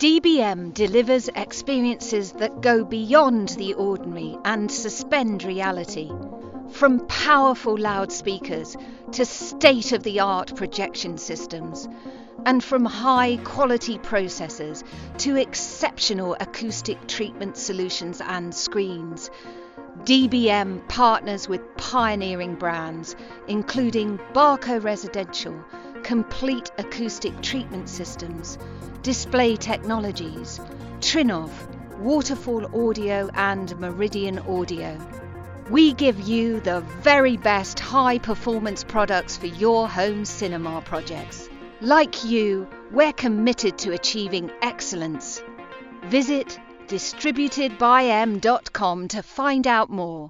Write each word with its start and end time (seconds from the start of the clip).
DBM 0.00 0.72
delivers 0.72 1.28
experiences 1.36 2.32
that 2.32 2.62
go 2.62 2.86
beyond 2.86 3.50
the 3.50 3.74
ordinary 3.74 4.34
and 4.46 4.72
suspend 4.72 5.44
reality. 5.44 6.10
From 6.70 7.06
powerful 7.06 7.76
loudspeakers 7.76 8.78
to 9.12 9.26
state 9.26 9.92
of 9.92 10.02
the 10.02 10.20
art 10.20 10.56
projection 10.56 11.18
systems, 11.18 11.86
and 12.46 12.64
from 12.64 12.86
high 12.86 13.36
quality 13.44 13.98
processors 13.98 14.82
to 15.18 15.36
exceptional 15.36 16.34
acoustic 16.40 17.06
treatment 17.06 17.58
solutions 17.58 18.22
and 18.22 18.54
screens. 18.54 19.30
DBM 20.04 20.88
partners 20.88 21.46
with 21.46 21.76
pioneering 21.76 22.54
brands, 22.54 23.16
including 23.48 24.18
Barco 24.32 24.82
Residential, 24.82 25.62
Complete 26.10 26.70
Acoustic 26.76 27.40
Treatment 27.40 27.88
Systems, 27.88 28.58
Display 29.02 29.56
Technologies, 29.56 30.58
Trinnov, 30.98 31.50
Waterfall 32.00 32.88
Audio, 32.88 33.30
and 33.34 33.78
Meridian 33.78 34.40
Audio. 34.40 34.98
We 35.70 35.92
give 35.92 36.18
you 36.18 36.58
the 36.58 36.80
very 36.80 37.36
best 37.36 37.78
high 37.78 38.18
performance 38.18 38.82
products 38.82 39.36
for 39.36 39.46
your 39.46 39.88
home 39.88 40.24
cinema 40.24 40.82
projects. 40.84 41.48
Like 41.80 42.24
you, 42.24 42.66
we're 42.90 43.12
committed 43.12 43.78
to 43.78 43.92
achieving 43.92 44.50
excellence. 44.62 45.40
Visit 46.06 46.58
distributedbym.com 46.88 49.08
to 49.08 49.22
find 49.22 49.66
out 49.68 49.90
more. 49.90 50.28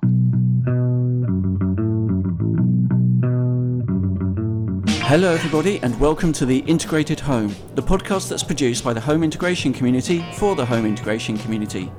Hello, 5.10 5.34
everybody, 5.34 5.82
and 5.82 5.98
welcome 5.98 6.32
to 6.34 6.46
The 6.46 6.58
Integrated 6.68 7.18
Home, 7.18 7.52
the 7.74 7.82
podcast 7.82 8.28
that's 8.28 8.44
produced 8.44 8.84
by 8.84 8.92
the 8.92 9.00
home 9.00 9.24
integration 9.24 9.72
community 9.72 10.24
for 10.34 10.54
the 10.54 10.64
home 10.64 10.86
integration 10.86 11.36
community. 11.36 11.90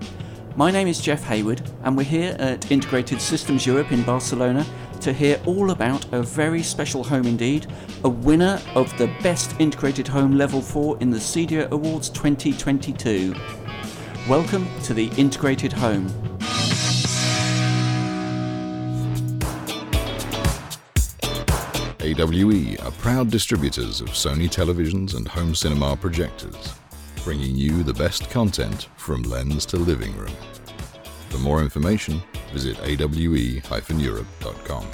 My 0.55 0.71
name 0.71 0.87
is 0.87 1.01
Jeff 1.01 1.21
Hayward, 1.25 1.61
and 1.83 1.97
we're 1.97 2.03
here 2.03 2.37
at 2.39 2.71
Integrated 2.71 3.19
Systems 3.19 3.65
Europe 3.65 3.91
in 3.91 4.03
Barcelona 4.03 4.65
to 5.01 5.11
hear 5.11 5.41
all 5.45 5.71
about 5.71 6.05
a 6.13 6.23
very 6.23 6.63
special 6.63 7.03
home 7.03 7.27
indeed, 7.27 7.67
a 8.05 8.09
winner 8.09 8.61
of 8.75 8.97
the 8.97 9.07
Best 9.21 9.59
Integrated 9.59 10.07
Home 10.07 10.37
Level 10.37 10.61
4 10.61 10.99
in 11.01 11.09
the 11.09 11.19
CEDIA 11.19 11.69
Awards 11.71 12.07
2022. 12.11 13.35
Welcome 14.29 14.69
to 14.83 14.93
the 14.93 15.07
Integrated 15.17 15.73
Home. 15.73 16.30
AWE 22.19 22.77
are 22.85 22.91
proud 22.91 23.29
distributors 23.29 24.01
of 24.01 24.09
Sony 24.09 24.49
televisions 24.49 25.15
and 25.15 25.27
home 25.27 25.55
cinema 25.55 25.95
projectors 25.95 26.73
bringing 27.23 27.55
you 27.55 27.83
the 27.83 27.93
best 27.93 28.29
content 28.29 28.89
from 28.97 29.23
lens 29.23 29.65
to 29.67 29.77
living 29.77 30.15
room. 30.17 30.33
For 31.29 31.37
more 31.37 31.61
information, 31.61 32.21
visit 32.51 32.79
awe-europe.com. 32.79 34.87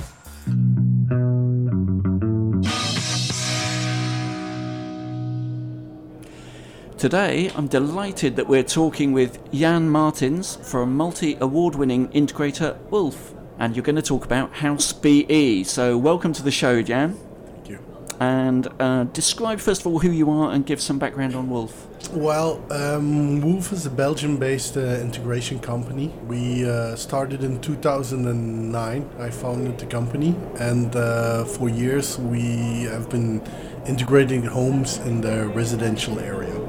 Today, 6.98 7.52
I'm 7.56 7.68
delighted 7.68 8.36
that 8.36 8.48
we're 8.48 8.64
talking 8.64 9.14
with 9.14 9.40
Jan 9.52 9.88
Martins 9.88 10.58
from 10.64 10.98
multi 10.98 11.38
award 11.40 11.76
winning 11.76 12.08
integrator 12.10 12.78
Woelf, 12.90 13.37
and 13.60 13.76
you're 13.76 13.84
going 13.84 13.96
to 13.96 14.02
talk 14.02 14.26
about 14.26 14.54
House 14.54 14.94
BE. 14.94 15.64
So, 15.64 15.98
welcome 15.98 16.34
to 16.34 16.44
the 16.44 16.52
show, 16.52 16.82
Jan 16.82 17.14
Thank 17.14 17.70
you. 17.70 17.80
and 18.20 18.68
uh, 18.80 19.06
describe 19.06 19.60
first 19.60 19.82
of 19.82 19.88
all 19.88 20.00
who 20.00 20.12
you 20.12 20.30
are 20.30 20.52
and 20.52 20.66
give 20.66 20.82
some 20.82 21.00
background 21.00 21.36
on 21.36 21.50
Woelf. 21.50 21.74
Well, 22.14 22.64
um, 22.72 23.42
Woelf 23.42 23.74
is 23.74 23.86
a 23.86 23.90
Belgian 23.90 24.38
based 24.38 24.78
uh, 24.78 24.82
integration 25.02 25.60
company. 25.60 26.14
We 26.28 26.70
uh, 26.70 26.96
started 26.96 27.44
in 27.44 27.60
2009. 27.60 29.10
I 29.20 29.30
founded 29.30 29.78
the 29.78 29.88
company, 29.88 30.36
and 30.60 30.96
uh, 30.96 31.44
for 31.44 31.70
years 31.70 32.18
we 32.18 32.84
have 32.84 33.10
been 33.10 33.42
integrating 33.88 34.44
homes 34.44 34.98
in 35.00 35.22
the 35.22 35.48
residential 35.48 36.20
area. 36.20 36.67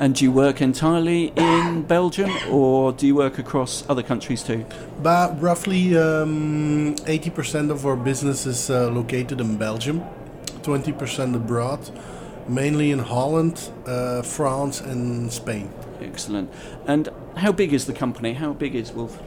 And 0.00 0.14
do 0.14 0.24
you 0.24 0.32
work 0.32 0.62
entirely 0.62 1.26
in 1.36 1.82
Belgium, 1.82 2.30
or 2.50 2.90
do 2.92 3.06
you 3.06 3.14
work 3.14 3.38
across 3.38 3.84
other 3.86 4.02
countries 4.02 4.42
too? 4.42 4.64
But 5.02 5.38
roughly 5.42 5.94
um, 5.98 6.96
80% 6.96 7.70
of 7.70 7.84
our 7.84 7.96
business 7.96 8.46
is 8.46 8.70
uh, 8.70 8.88
located 8.88 9.42
in 9.42 9.58
Belgium 9.58 10.02
20% 10.62 11.34
abroad, 11.34 11.90
mainly 12.48 12.90
in 12.90 12.98
Holland, 12.98 13.70
uh, 13.86 14.22
France, 14.22 14.80
and 14.80 15.30
Spain. 15.30 15.70
Excellent. 16.00 16.50
And 16.86 17.10
how 17.36 17.52
big 17.52 17.72
is 17.72 17.84
the 17.86 17.92
company? 17.92 18.32
How 18.32 18.52
big 18.52 18.74
is 18.74 18.92
Woelf? 18.92 19.18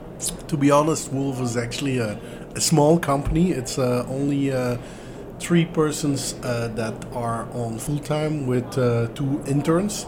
To 0.47 0.57
be 0.57 0.72
honest, 0.72 1.13
Woelf 1.13 1.40
is 1.41 1.55
actually 1.55 2.00
a, 2.00 2.19
a 2.55 2.61
small 2.61 2.97
company. 3.00 3.51
It's 3.51 3.78
uh, 3.78 4.05
only 4.09 4.51
uh, 4.51 4.78
three 5.40 5.66
persons 5.66 6.35
uh, 6.44 6.69
that 6.75 6.94
are 7.13 7.47
on 7.53 7.78
full 7.78 8.00
time 8.00 8.47
with 8.47 8.78
uh, 8.78 9.07
two 9.13 9.44
interns. 9.47 10.07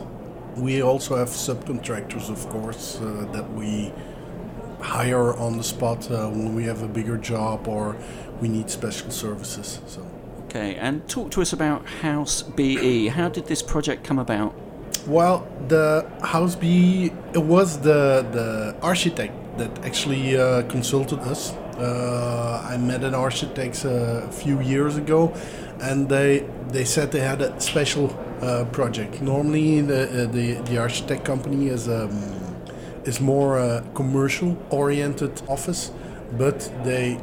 We 0.55 0.81
also 0.81 1.15
have 1.17 1.29
subcontractors, 1.29 2.29
of 2.29 2.47
course, 2.49 2.99
uh, 3.01 3.27
that 3.33 3.51
we 3.53 3.91
hire 4.79 5.33
on 5.33 5.57
the 5.57 5.63
spot 5.63 6.09
when 6.09 6.55
we 6.55 6.63
have 6.65 6.83
a 6.83 6.87
bigger 6.87 7.17
job 7.17 7.67
or 7.67 7.95
we 8.41 8.47
need 8.47 8.69
special 8.69 9.11
services. 9.11 9.81
So. 9.87 10.05
Okay, 10.45 10.75
and 10.75 11.07
talk 11.09 11.31
to 11.31 11.41
us 11.41 11.51
about 11.53 11.85
House 11.85 12.41
BE. 12.41 13.07
How 13.07 13.29
did 13.29 13.47
this 13.47 13.61
project 13.61 14.03
come 14.03 14.19
about? 14.19 14.53
Well, 15.07 15.47
the 15.67 16.09
House 16.21 16.55
BE 16.55 17.11
it 17.33 17.43
was 17.43 17.79
the 17.79 18.25
the 18.31 18.75
architect 18.81 19.33
that 19.57 19.85
actually 19.85 20.37
uh, 20.37 20.63
consulted 20.63 21.19
us. 21.19 21.51
Uh, 21.77 22.65
I 22.71 22.77
met 22.77 23.03
an 23.03 23.13
architect 23.13 23.85
uh, 23.85 24.29
a 24.29 24.31
few 24.31 24.61
years 24.61 24.95
ago, 24.97 25.33
and 25.81 26.07
they 26.07 26.47
they 26.69 26.85
said 26.85 27.11
they 27.11 27.19
had 27.19 27.41
a 27.41 27.59
special 27.59 28.07
uh, 28.41 28.65
project. 28.71 29.21
Normally, 29.21 29.81
the 29.81 30.03
uh, 30.03 30.31
the 30.31 30.53
the 30.65 30.77
architect 30.77 31.25
company 31.25 31.67
is 31.67 31.87
um, 31.87 32.11
is 33.05 33.19
more 33.19 33.57
a 33.57 33.83
commercial 33.93 34.57
oriented 34.69 35.41
office, 35.47 35.91
but 36.37 36.71
they 36.83 37.19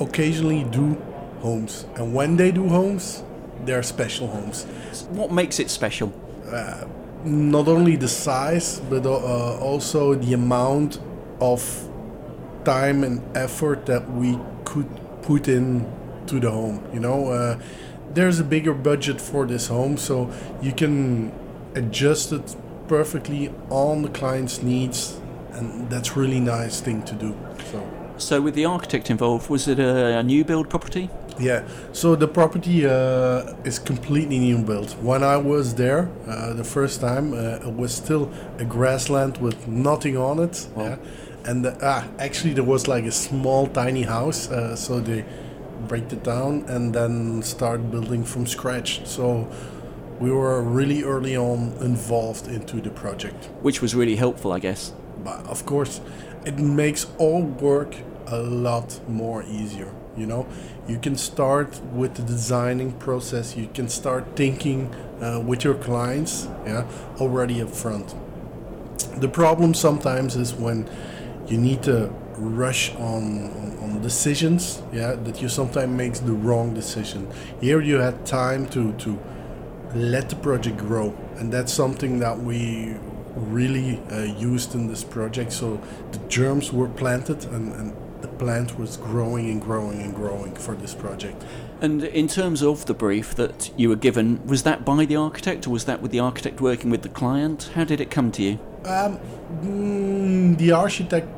occasionally 0.00 0.64
do 0.64 0.96
homes. 1.40 1.86
And 1.96 2.14
when 2.14 2.36
they 2.36 2.50
do 2.50 2.68
homes, 2.68 3.22
they're 3.64 3.82
special 3.82 4.28
homes. 4.28 4.64
What 5.10 5.30
makes 5.32 5.58
it 5.58 5.70
special? 5.70 6.12
Uh, 6.50 6.84
not 7.24 7.68
only 7.68 7.96
the 7.96 8.08
size, 8.08 8.80
but 8.88 9.04
uh, 9.04 9.58
also 9.58 10.14
the 10.14 10.32
amount 10.32 11.00
of 11.40 11.88
time 12.64 13.04
and 13.04 13.20
effort 13.36 13.86
that 13.86 14.10
we 14.12 14.38
could 14.64 14.88
put 15.22 15.48
in 15.48 15.86
to 16.26 16.40
the 16.40 16.50
home. 16.50 16.82
You 16.92 17.00
know, 17.00 17.30
uh, 17.30 17.58
there's 18.14 18.40
a 18.40 18.44
bigger 18.44 18.74
budget 18.74 19.20
for 19.20 19.46
this 19.46 19.68
home, 19.68 19.96
so 19.96 20.30
you 20.62 20.72
can 20.72 21.32
adjust 21.74 22.32
it 22.32 22.56
perfectly 22.88 23.52
on 23.70 24.02
the 24.02 24.08
client's 24.08 24.62
needs, 24.62 25.20
and 25.52 25.90
that's 25.90 26.16
really 26.16 26.40
nice 26.40 26.80
thing 26.80 27.02
to 27.04 27.14
do. 27.14 27.36
So. 27.70 27.88
So, 28.18 28.40
with 28.40 28.54
the 28.54 28.64
architect 28.64 29.10
involved, 29.10 29.50
was 29.50 29.68
it 29.68 29.78
a, 29.78 30.18
a 30.18 30.22
new 30.22 30.42
build 30.42 30.70
property? 30.70 31.10
Yeah, 31.38 31.68
so 31.92 32.16
the 32.16 32.26
property 32.26 32.86
uh, 32.86 33.52
is 33.64 33.78
completely 33.78 34.38
new 34.38 34.58
built. 34.58 34.92
When 35.02 35.22
I 35.22 35.36
was 35.36 35.74
there 35.74 36.08
uh, 36.26 36.54
the 36.54 36.64
first 36.64 37.02
time, 37.02 37.34
uh, 37.34 37.68
it 37.68 37.74
was 37.74 37.94
still 37.94 38.32
a 38.58 38.64
grassland 38.64 39.36
with 39.36 39.68
nothing 39.68 40.16
on 40.16 40.38
it. 40.38 40.66
Wow. 40.74 40.84
Yeah? 40.84 40.96
And 41.44 41.66
ah, 41.82 42.06
actually, 42.18 42.54
there 42.54 42.64
was 42.64 42.88
like 42.88 43.04
a 43.04 43.12
small, 43.12 43.66
tiny 43.66 44.02
house. 44.02 44.50
Uh, 44.50 44.74
so 44.74 44.98
they 44.98 45.26
break 45.88 46.12
it 46.12 46.22
down 46.22 46.64
and 46.68 46.94
then 46.94 47.42
start 47.42 47.90
building 47.90 48.24
from 48.24 48.46
scratch. 48.46 49.06
So 49.06 49.48
we 50.20 50.30
were 50.30 50.62
really 50.62 51.02
early 51.02 51.36
on 51.36 51.74
involved 51.80 52.48
into 52.48 52.80
the 52.80 52.90
project, 52.90 53.50
which 53.62 53.82
was 53.82 53.94
really 53.94 54.16
helpful, 54.16 54.52
I 54.52 54.58
guess. 54.58 54.92
But 55.24 55.46
of 55.46 55.66
course, 55.66 56.00
it 56.44 56.58
makes 56.58 57.06
all 57.18 57.42
work 57.42 57.96
a 58.26 58.38
lot 58.38 59.00
more 59.08 59.44
easier 59.44 59.92
you 60.16 60.26
know 60.26 60.46
you 60.88 60.98
can 60.98 61.16
start 61.16 61.80
with 61.92 62.14
the 62.14 62.22
designing 62.22 62.92
process 62.92 63.56
you 63.56 63.68
can 63.74 63.88
start 63.88 64.24
thinking 64.34 64.92
uh, 65.20 65.40
with 65.40 65.62
your 65.64 65.74
clients 65.74 66.48
yeah 66.64 66.86
already 67.20 67.60
up 67.60 67.68
front 67.68 68.14
the 69.20 69.28
problem 69.28 69.74
sometimes 69.74 70.36
is 70.36 70.54
when 70.54 70.88
you 71.46 71.58
need 71.58 71.82
to 71.82 72.12
rush 72.38 72.94
on, 72.96 73.50
on, 73.50 73.78
on 73.82 74.02
decisions 74.02 74.82
yeah 74.92 75.14
that 75.14 75.40
you 75.40 75.48
sometimes 75.48 75.90
makes 75.90 76.20
the 76.20 76.32
wrong 76.32 76.74
decision 76.74 77.28
here 77.60 77.80
you 77.80 77.96
had 77.96 78.26
time 78.26 78.66
to 78.66 78.92
to 78.94 79.18
let 79.94 80.28
the 80.28 80.36
project 80.36 80.76
grow 80.76 81.16
and 81.36 81.52
that's 81.52 81.72
something 81.72 82.18
that 82.18 82.38
we 82.38 82.94
really 83.36 84.00
uh, 84.10 84.22
used 84.22 84.74
in 84.74 84.88
this 84.88 85.04
project 85.04 85.52
so 85.52 85.80
the 86.12 86.18
germs 86.28 86.72
were 86.72 86.88
planted 86.88 87.44
and, 87.46 87.72
and 87.74 87.96
the 88.20 88.28
plant 88.28 88.78
was 88.78 88.96
growing 88.96 89.50
and 89.50 89.60
growing 89.60 90.00
and 90.00 90.14
growing 90.14 90.54
for 90.54 90.74
this 90.74 90.94
project. 90.94 91.44
And 91.80 92.02
in 92.04 92.28
terms 92.28 92.62
of 92.62 92.86
the 92.86 92.94
brief 92.94 93.34
that 93.34 93.70
you 93.76 93.88
were 93.88 93.96
given, 93.96 94.44
was 94.46 94.62
that 94.62 94.84
by 94.84 95.04
the 95.04 95.16
architect 95.16 95.66
or 95.66 95.70
was 95.70 95.84
that 95.84 96.00
with 96.00 96.10
the 96.10 96.20
architect 96.20 96.60
working 96.60 96.90
with 96.90 97.02
the 97.02 97.08
client? 97.08 97.70
How 97.74 97.84
did 97.84 98.00
it 98.00 98.10
come 98.10 98.32
to 98.32 98.42
you? 98.42 98.58
Um, 98.84 99.18
mm, 99.62 100.58
the 100.58 100.72
architect 100.72 101.28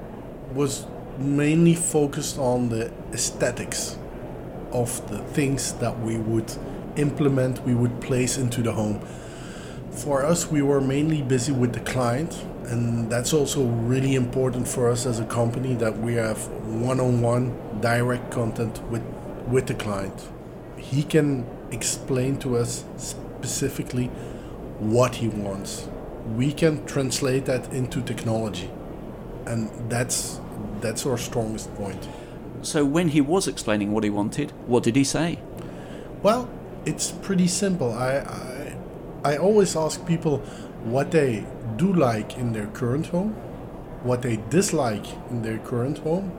was 0.55 0.87
mainly 1.19 1.75
focused 1.75 2.39
on 2.39 2.69
the 2.69 2.91
aesthetics 3.13 3.99
of 4.73 5.09
the 5.11 5.19
things 5.19 5.73
that 5.75 5.99
we 6.01 6.17
would 6.17 6.53
implement, 6.97 7.65
we 7.65 7.75
would 7.75 8.01
place 8.01 8.37
into 8.39 8.63
the 8.63 8.73
home. 8.73 9.01
For 9.91 10.25
us, 10.25 10.51
we 10.51 10.63
were 10.63 10.81
mainly 10.81 11.23
busy 11.23 11.53
with 11.53 11.73
the 11.73 11.81
client, 11.81 12.45
and 12.67 13.11
that's 13.11 13.33
also 13.33 13.65
really 13.65 14.15
important 14.15 14.69
for 14.69 14.91
us 14.91 15.07
as 15.07 15.19
a 15.19 15.25
company 15.25 15.75
that 15.75 15.99
we 15.99 16.15
have 16.15 16.47
one 16.67 17.01
on 17.01 17.21
one 17.21 17.57
direct 17.81 18.31
content 18.31 18.83
with 18.91 19.03
with 19.49 19.67
the 19.67 19.75
client. 19.75 20.29
He 20.77 21.03
can 21.03 21.47
explain 21.71 22.39
to 22.41 22.57
us 22.59 22.85
specifically 22.97 24.07
what 24.79 25.17
he 25.17 25.29
wants. 25.29 25.89
We 26.37 26.53
can 26.53 26.85
translate 26.85 27.47
that 27.47 27.73
into 27.73 28.03
technology. 28.03 28.71
And 29.49 29.71
that's 29.91 30.41
that's 30.81 31.07
our 31.07 31.19
strongest 31.19 31.75
point. 31.75 32.09
So 32.63 32.85
when 32.85 33.09
he 33.09 33.21
was 33.21 33.49
explaining 33.49 33.93
what 33.93 34.05
he 34.05 34.11
wanted, 34.11 34.51
what 34.67 34.83
did 34.83 34.97
he 34.97 35.05
say? 35.05 35.39
Well, 36.23 36.49
it's 36.85 37.11
pretty 37.11 37.47
simple. 37.47 37.93
I 37.93 38.19
I, 38.19 39.33
I 39.33 39.37
always 39.37 39.77
ask 39.77 40.05
people 40.07 40.39
what 40.85 41.11
they 41.11 41.45
do 41.77 41.93
like 41.93 42.37
in 42.37 42.53
their 42.53 42.67
current 42.67 43.07
home, 43.07 43.33
what 44.03 44.23
they 44.23 44.37
dislike 44.51 45.07
in 45.31 45.43
their 45.43 45.59
current 45.59 45.99
home, 45.99 46.33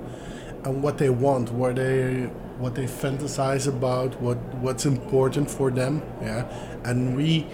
and 0.64 0.84
what 0.84 0.98
they 0.98 1.10
want, 1.10 1.52
what 1.52 1.76
they 1.76 2.30
what 2.60 2.76
they 2.76 2.86
fantasize 2.86 3.68
about, 3.68 4.22
what 4.22 4.38
what's 4.56 4.86
important 4.86 5.50
for 5.50 5.72
them. 5.72 6.02
Yeah, 6.22 6.46
and 6.84 7.16
we 7.16 7.48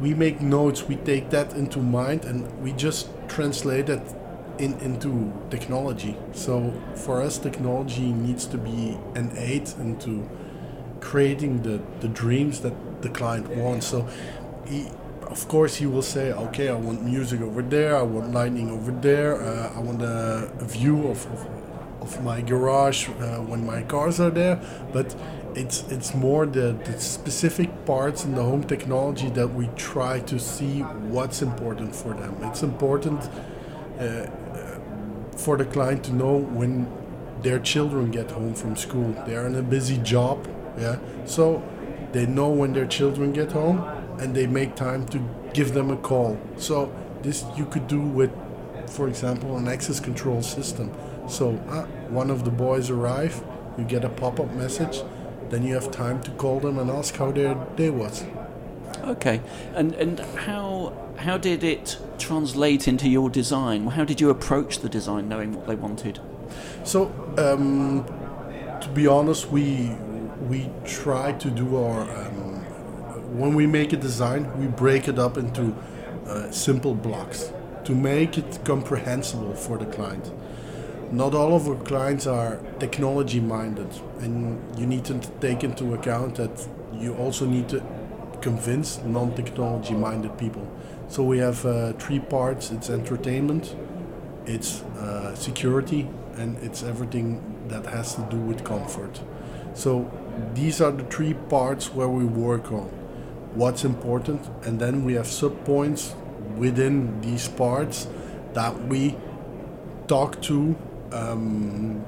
we 0.00 0.14
make 0.14 0.40
notes. 0.40 0.88
We 0.88 0.96
take 0.96 1.30
that 1.30 1.52
into 1.54 1.78
mind, 1.78 2.24
and 2.24 2.46
we 2.62 2.72
just 2.72 3.08
translate 3.28 3.88
it 3.88 4.02
in, 4.58 4.74
into 4.80 5.32
technology. 5.50 6.16
So 6.32 6.72
for 6.94 7.22
us, 7.22 7.38
technology 7.38 8.12
needs 8.12 8.46
to 8.46 8.58
be 8.58 8.98
an 9.14 9.32
aid 9.36 9.70
into 9.78 10.28
creating 11.00 11.62
the, 11.62 11.80
the 12.00 12.08
dreams 12.08 12.60
that 12.60 13.02
the 13.02 13.08
client 13.08 13.48
wants. 13.48 13.86
So 13.86 14.08
he, 14.66 14.88
of 15.22 15.46
course, 15.48 15.76
he 15.76 15.86
will 15.86 16.02
say, 16.02 16.32
okay, 16.32 16.68
I 16.68 16.74
want 16.74 17.02
music 17.02 17.40
over 17.40 17.62
there, 17.62 17.96
I 17.96 18.02
want 18.02 18.32
lighting 18.32 18.70
over 18.70 18.90
there, 18.90 19.40
uh, 19.42 19.76
I 19.76 19.80
want 19.80 20.02
a, 20.02 20.50
a 20.58 20.64
view 20.64 21.08
of, 21.08 21.26
of 21.26 21.46
of 22.00 22.22
my 22.22 22.40
garage 22.40 23.08
uh, 23.08 23.38
when 23.50 23.66
my 23.66 23.82
cars 23.82 24.20
are 24.20 24.30
there, 24.30 24.60
but 24.92 25.14
it's 25.54 25.84
it's 25.90 26.14
more 26.14 26.46
the, 26.46 26.76
the 26.84 26.98
specific 27.00 27.70
parts 27.84 28.24
in 28.24 28.34
the 28.34 28.42
home 28.42 28.64
technology 28.64 29.28
that 29.30 29.48
we 29.48 29.68
try 29.76 30.20
to 30.20 30.38
see 30.38 30.80
what's 30.80 31.42
important 31.42 31.94
for 31.94 32.14
them. 32.14 32.36
It's 32.42 32.62
important 32.62 33.20
uh, 33.98 34.26
for 35.48 35.56
the 35.56 35.64
client 35.64 36.04
to 36.04 36.12
know 36.12 36.36
when 36.36 36.86
their 37.40 37.58
children 37.58 38.10
get 38.10 38.30
home 38.30 38.52
from 38.52 38.76
school. 38.76 39.10
They 39.26 39.34
are 39.34 39.46
in 39.46 39.54
a 39.54 39.62
busy 39.62 39.96
job, 39.96 40.46
yeah, 40.78 40.98
so 41.24 41.62
they 42.12 42.26
know 42.26 42.50
when 42.50 42.74
their 42.74 42.86
children 42.86 43.32
get 43.32 43.52
home 43.52 43.78
and 44.20 44.34
they 44.34 44.46
make 44.46 44.76
time 44.76 45.06
to 45.06 45.18
give 45.54 45.72
them 45.72 45.90
a 45.90 45.96
call. 45.96 46.38
So 46.58 46.92
this 47.22 47.46
you 47.56 47.64
could 47.64 47.88
do 47.88 48.00
with, 48.00 48.30
for 48.90 49.08
example, 49.08 49.56
an 49.56 49.68
access 49.68 50.00
control 50.00 50.42
system 50.42 50.92
so 51.28 51.60
uh, 51.68 51.84
one 52.08 52.30
of 52.30 52.44
the 52.44 52.50
boys 52.50 52.88
arrive, 52.90 53.42
you 53.76 53.84
get 53.84 54.04
a 54.04 54.08
pop-up 54.08 54.50
message, 54.54 55.02
then 55.50 55.62
you 55.62 55.74
have 55.74 55.90
time 55.90 56.22
to 56.22 56.30
call 56.32 56.58
them 56.58 56.78
and 56.78 56.90
ask 56.90 57.16
how 57.16 57.30
their 57.32 57.54
day 57.76 57.90
was. 57.90 58.24
Okay, 59.08 59.40
and 59.74 59.94
and 59.94 60.20
how 60.20 60.92
how 61.16 61.38
did 61.38 61.64
it 61.64 61.98
translate 62.18 62.86
into 62.86 63.08
your 63.08 63.30
design? 63.30 63.86
How 63.86 64.04
did 64.04 64.20
you 64.20 64.28
approach 64.28 64.80
the 64.80 64.88
design, 64.90 65.30
knowing 65.30 65.54
what 65.54 65.66
they 65.66 65.76
wanted? 65.76 66.20
So, 66.84 67.06
um, 67.38 68.04
to 68.82 68.88
be 68.90 69.06
honest, 69.06 69.50
we 69.50 69.96
we 70.50 70.68
try 70.84 71.32
to 71.32 71.50
do 71.50 71.76
our 71.76 72.02
um, 72.02 72.60
when 73.38 73.54
we 73.54 73.66
make 73.66 73.94
a 73.94 73.96
design, 73.96 74.46
we 74.60 74.66
break 74.66 75.08
it 75.08 75.18
up 75.18 75.38
into 75.38 75.74
uh, 76.26 76.50
simple 76.50 76.94
blocks 76.94 77.50
to 77.84 77.94
make 77.94 78.36
it 78.36 78.60
comprehensible 78.64 79.54
for 79.54 79.78
the 79.78 79.86
client 79.86 80.30
not 81.10 81.34
all 81.34 81.54
of 81.54 81.66
our 81.66 81.74
clients 81.84 82.26
are 82.26 82.60
technology 82.78 83.40
minded 83.40 83.88
and 84.20 84.60
you 84.78 84.86
need 84.86 85.02
to 85.06 85.18
take 85.40 85.64
into 85.64 85.94
account 85.94 86.34
that 86.34 86.68
you 86.92 87.14
also 87.14 87.46
need 87.46 87.66
to 87.66 87.82
convince 88.40 88.98
non-technology 88.98 89.94
minded 89.94 90.36
people. 90.38 90.66
So 91.08 91.22
we 91.22 91.38
have 91.38 91.64
uh, 91.64 91.92
three 91.94 92.20
parts. 92.20 92.70
It's 92.70 92.90
entertainment 92.90 93.74
it's 94.48 94.82
uh, 94.98 95.34
security 95.34 96.08
and 96.36 96.56
it's 96.58 96.82
everything 96.82 97.42
that 97.68 97.84
has 97.86 98.14
to 98.14 98.22
do 98.30 98.38
with 98.38 98.64
comfort. 98.64 99.20
So 99.74 100.10
these 100.54 100.80
are 100.80 100.90
the 100.90 101.04
three 101.04 101.34
parts 101.34 101.92
where 101.92 102.08
we 102.08 102.24
work 102.24 102.72
on 102.72 102.88
what's 103.54 103.84
important 103.84 104.48
and 104.62 104.80
then 104.80 105.04
we 105.04 105.14
have 105.14 105.26
sub 105.26 105.64
points 105.64 106.14
within 106.56 107.20
these 107.20 107.48
parts 107.48 108.08
that 108.54 108.86
we 108.88 109.16
talk 110.06 110.40
to 110.42 110.74
um, 111.12 112.04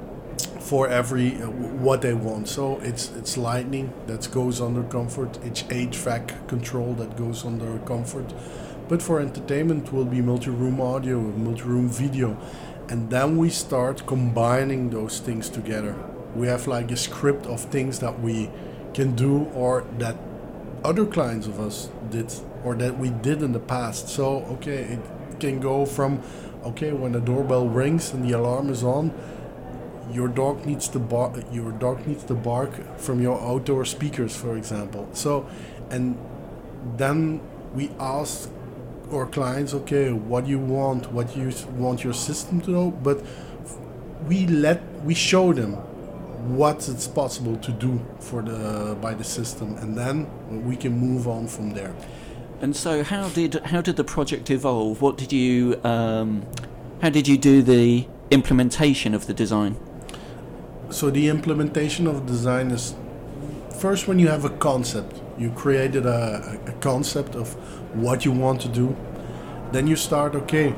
for 0.60 0.88
every 0.88 1.40
uh, 1.42 1.48
what 1.48 2.02
they 2.02 2.14
want. 2.14 2.48
So 2.48 2.78
it's 2.80 3.10
it's 3.16 3.36
lighting 3.36 3.92
that 4.06 4.30
goes 4.30 4.60
under 4.60 4.82
comfort. 4.84 5.38
It's 5.42 5.62
HVAC 5.64 6.48
control 6.48 6.94
that 6.94 7.16
goes 7.16 7.44
under 7.44 7.78
comfort. 7.80 8.32
But 8.88 9.02
for 9.02 9.20
entertainment 9.20 9.92
will 9.92 10.04
be 10.04 10.20
multi-room 10.20 10.80
audio, 10.80 11.20
multi-room 11.20 11.88
video, 11.88 12.36
and 12.88 13.08
then 13.08 13.36
we 13.36 13.48
start 13.48 14.06
combining 14.06 14.90
those 14.90 15.20
things 15.20 15.48
together. 15.48 15.94
We 16.34 16.48
have 16.48 16.66
like 16.66 16.90
a 16.90 16.96
script 16.96 17.46
of 17.46 17.60
things 17.60 18.00
that 18.00 18.20
we 18.20 18.50
can 18.92 19.14
do 19.14 19.44
or 19.54 19.86
that 19.98 20.16
other 20.84 21.06
clients 21.06 21.46
of 21.46 21.60
us 21.60 21.88
did 22.10 22.32
or 22.64 22.74
that 22.74 22.98
we 22.98 23.10
did 23.10 23.42
in 23.42 23.52
the 23.52 23.60
past. 23.60 24.08
So 24.08 24.44
okay, 24.56 24.98
it 24.98 25.00
can 25.40 25.60
go 25.60 25.86
from 25.86 26.22
okay, 26.64 26.92
when 26.92 27.12
the 27.12 27.20
doorbell 27.20 27.68
rings 27.68 28.12
and 28.12 28.28
the 28.28 28.36
alarm 28.36 28.70
is 28.70 28.82
on, 28.82 29.12
your 30.12 30.28
dog 30.28 30.66
needs 30.66 30.88
to 30.88 30.98
bark. 30.98 31.32
Your 31.52 31.72
dog 31.72 32.06
needs 32.06 32.24
to 32.24 32.34
bark 32.34 32.98
from 32.98 33.20
your 33.20 33.40
outdoor 33.40 33.84
speakers, 33.84 34.36
for 34.36 34.56
example. 34.56 35.08
So, 35.12 35.48
and 35.90 36.16
then 36.96 37.40
we 37.74 37.90
ask 37.98 38.50
our 39.12 39.26
clients, 39.26 39.74
okay, 39.74 40.12
what 40.12 40.44
do 40.44 40.50
you 40.50 40.58
want? 40.58 41.12
What 41.12 41.34
do 41.34 41.40
you 41.40 41.52
want 41.76 42.04
your 42.04 42.12
system 42.12 42.60
to 42.62 42.70
know? 42.70 42.90
But 42.90 43.24
we 44.26 44.46
let 44.46 44.82
we 45.04 45.14
show 45.14 45.52
them 45.52 45.74
what 46.56 46.88
it's 46.88 47.06
possible 47.06 47.56
to 47.56 47.72
do 47.72 48.00
for 48.18 48.42
the 48.42 48.96
by 49.00 49.14
the 49.14 49.24
system, 49.24 49.76
and 49.78 49.96
then 49.96 50.26
we 50.64 50.76
can 50.76 50.92
move 50.92 51.28
on 51.28 51.46
from 51.46 51.74
there. 51.74 51.94
And 52.60 52.76
so, 52.76 53.02
how 53.02 53.28
did 53.30 53.54
how 53.64 53.80
did 53.80 53.96
the 53.96 54.04
project 54.04 54.50
evolve? 54.50 55.00
What 55.00 55.16
did 55.16 55.32
you 55.32 55.80
um, 55.84 56.46
how 57.00 57.10
did 57.10 57.26
you 57.26 57.38
do 57.38 57.62
the 57.62 58.06
implementation 58.30 59.14
of 59.14 59.26
the 59.26 59.34
design? 59.34 59.76
So 60.90 61.10
the 61.10 61.28
implementation 61.28 62.06
of 62.06 62.26
design 62.26 62.70
is 62.70 62.94
first 63.78 64.08
when 64.08 64.18
you 64.18 64.28
have 64.28 64.44
a 64.44 64.50
concept, 64.50 65.20
you 65.38 65.50
created 65.50 66.04
a, 66.06 66.58
a 66.66 66.72
concept 66.80 67.34
of 67.34 67.54
what 67.94 68.24
you 68.24 68.32
want 68.32 68.60
to 68.62 68.68
do. 68.68 68.96
Then 69.72 69.86
you 69.86 69.96
start, 69.96 70.34
okay, 70.34 70.70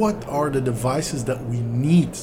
what 0.00 0.26
are 0.28 0.50
the 0.50 0.60
devices 0.60 1.24
that 1.24 1.44
we 1.44 1.60
need 1.60 2.16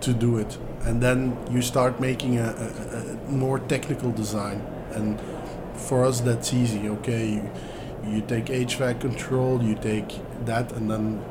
to 0.00 0.12
do 0.12 0.38
it? 0.38 0.58
And 0.82 1.02
then 1.02 1.36
you 1.50 1.62
start 1.62 2.00
making 2.00 2.38
a, 2.38 2.48
a, 2.48 3.28
a 3.28 3.30
more 3.30 3.58
technical 3.58 4.10
design. 4.10 4.60
And 4.92 5.20
for 5.76 6.04
us 6.04 6.20
that's 6.20 6.52
easy 6.54 6.88
okay 6.88 7.28
you, 7.28 7.50
you 8.06 8.20
take 8.22 8.46
hvac 8.46 9.00
control 9.00 9.62
you 9.62 9.74
take 9.74 10.20
that 10.44 10.72
and 10.72 10.90
then 10.90 11.22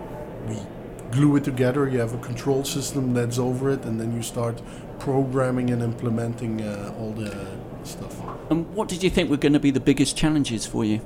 we 0.48 0.58
glue 1.14 1.36
it 1.36 1.44
together 1.44 1.88
you 1.88 2.00
have 2.00 2.14
a 2.14 2.18
control 2.18 2.64
system 2.64 3.14
that's 3.14 3.38
over 3.38 3.70
it 3.70 3.84
and 3.86 4.00
then 4.00 4.14
you 4.16 4.22
start 4.22 4.62
programming 5.00 5.70
and 5.70 5.82
implementing 5.82 6.62
uh, 6.62 6.94
all 6.98 7.12
the 7.12 7.32
stuff. 7.84 8.22
And 8.50 8.74
what 8.74 8.88
did 8.88 9.04
you 9.04 9.10
think 9.10 9.30
were 9.30 9.38
going 9.38 9.54
to 9.54 9.60
be 9.60 9.72
the 9.72 9.80
biggest 9.80 10.16
challenges 10.18 10.66
for 10.66 10.86
you? 10.86 11.02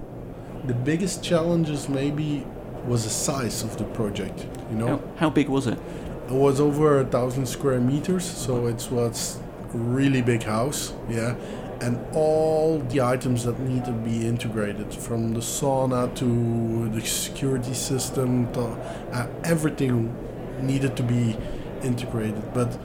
The 0.65 0.73
biggest 0.73 1.23
challenges 1.23 1.89
maybe 1.89 2.45
was 2.85 3.03
the 3.03 3.09
size 3.09 3.63
of 3.63 3.77
the 3.77 3.83
project 3.83 4.45
you 4.71 4.77
know? 4.77 4.87
How, 4.87 5.01
how 5.17 5.29
big 5.29 5.49
was 5.49 5.67
it? 5.67 5.79
It 6.27 6.33
was 6.33 6.59
over 6.59 6.99
a 6.99 7.05
thousand 7.05 7.45
square 7.47 7.79
meters 7.79 8.25
so 8.25 8.67
it 8.67 8.87
was 8.91 9.39
really 9.73 10.21
big 10.21 10.43
house 10.43 10.93
yeah 11.09 11.35
and 11.81 12.03
all 12.15 12.79
the 12.79 13.01
items 13.01 13.43
that 13.43 13.59
need 13.59 13.85
to 13.85 13.91
be 13.91 14.25
integrated 14.25 14.93
from 14.93 15.33
the 15.33 15.39
sauna 15.39 16.13
to 16.15 16.89
the 16.89 17.01
security 17.05 17.73
system 17.73 18.51
to 18.53 18.61
uh, 18.61 19.27
everything 19.43 20.15
needed 20.61 20.95
to 20.97 21.03
be 21.03 21.37
integrated 21.83 22.53
but 22.53 22.77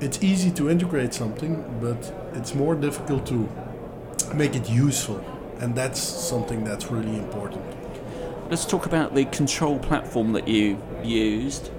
it's 0.00 0.22
easy 0.22 0.50
to 0.52 0.70
integrate 0.70 1.12
something, 1.12 1.62
but 1.80 2.12
it's 2.34 2.54
more 2.54 2.74
difficult 2.74 3.26
to 3.26 3.48
make 4.34 4.56
it 4.56 4.68
useful, 4.68 5.22
and 5.60 5.74
that's 5.74 6.00
something 6.00 6.64
that's 6.64 6.90
really 6.90 7.18
important. 7.18 7.62
Let's 8.50 8.64
talk 8.64 8.86
about 8.86 9.14
the 9.14 9.26
control 9.26 9.78
platform 9.78 10.32
that 10.32 10.48
you 10.48 10.82
used. 11.04 11.70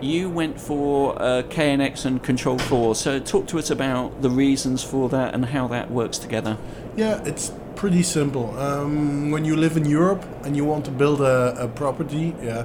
You 0.00 0.30
went 0.30 0.60
for 0.60 1.20
uh, 1.20 1.42
KNX 1.42 2.04
and 2.04 2.22
Control 2.22 2.56
4, 2.56 2.94
so 2.94 3.18
talk 3.18 3.48
to 3.48 3.58
us 3.58 3.68
about 3.68 4.22
the 4.22 4.30
reasons 4.30 4.84
for 4.84 5.08
that 5.08 5.34
and 5.34 5.46
how 5.46 5.66
that 5.68 5.90
works 5.90 6.18
together. 6.18 6.56
Yeah, 6.96 7.20
it's 7.24 7.52
pretty 7.74 8.04
simple. 8.04 8.56
Um, 8.60 9.32
when 9.32 9.44
you 9.44 9.56
live 9.56 9.76
in 9.76 9.84
Europe 9.84 10.24
and 10.44 10.56
you 10.56 10.64
want 10.64 10.84
to 10.84 10.92
build 10.92 11.20
a, 11.20 11.64
a 11.64 11.66
property, 11.66 12.36
yeah, 12.40 12.64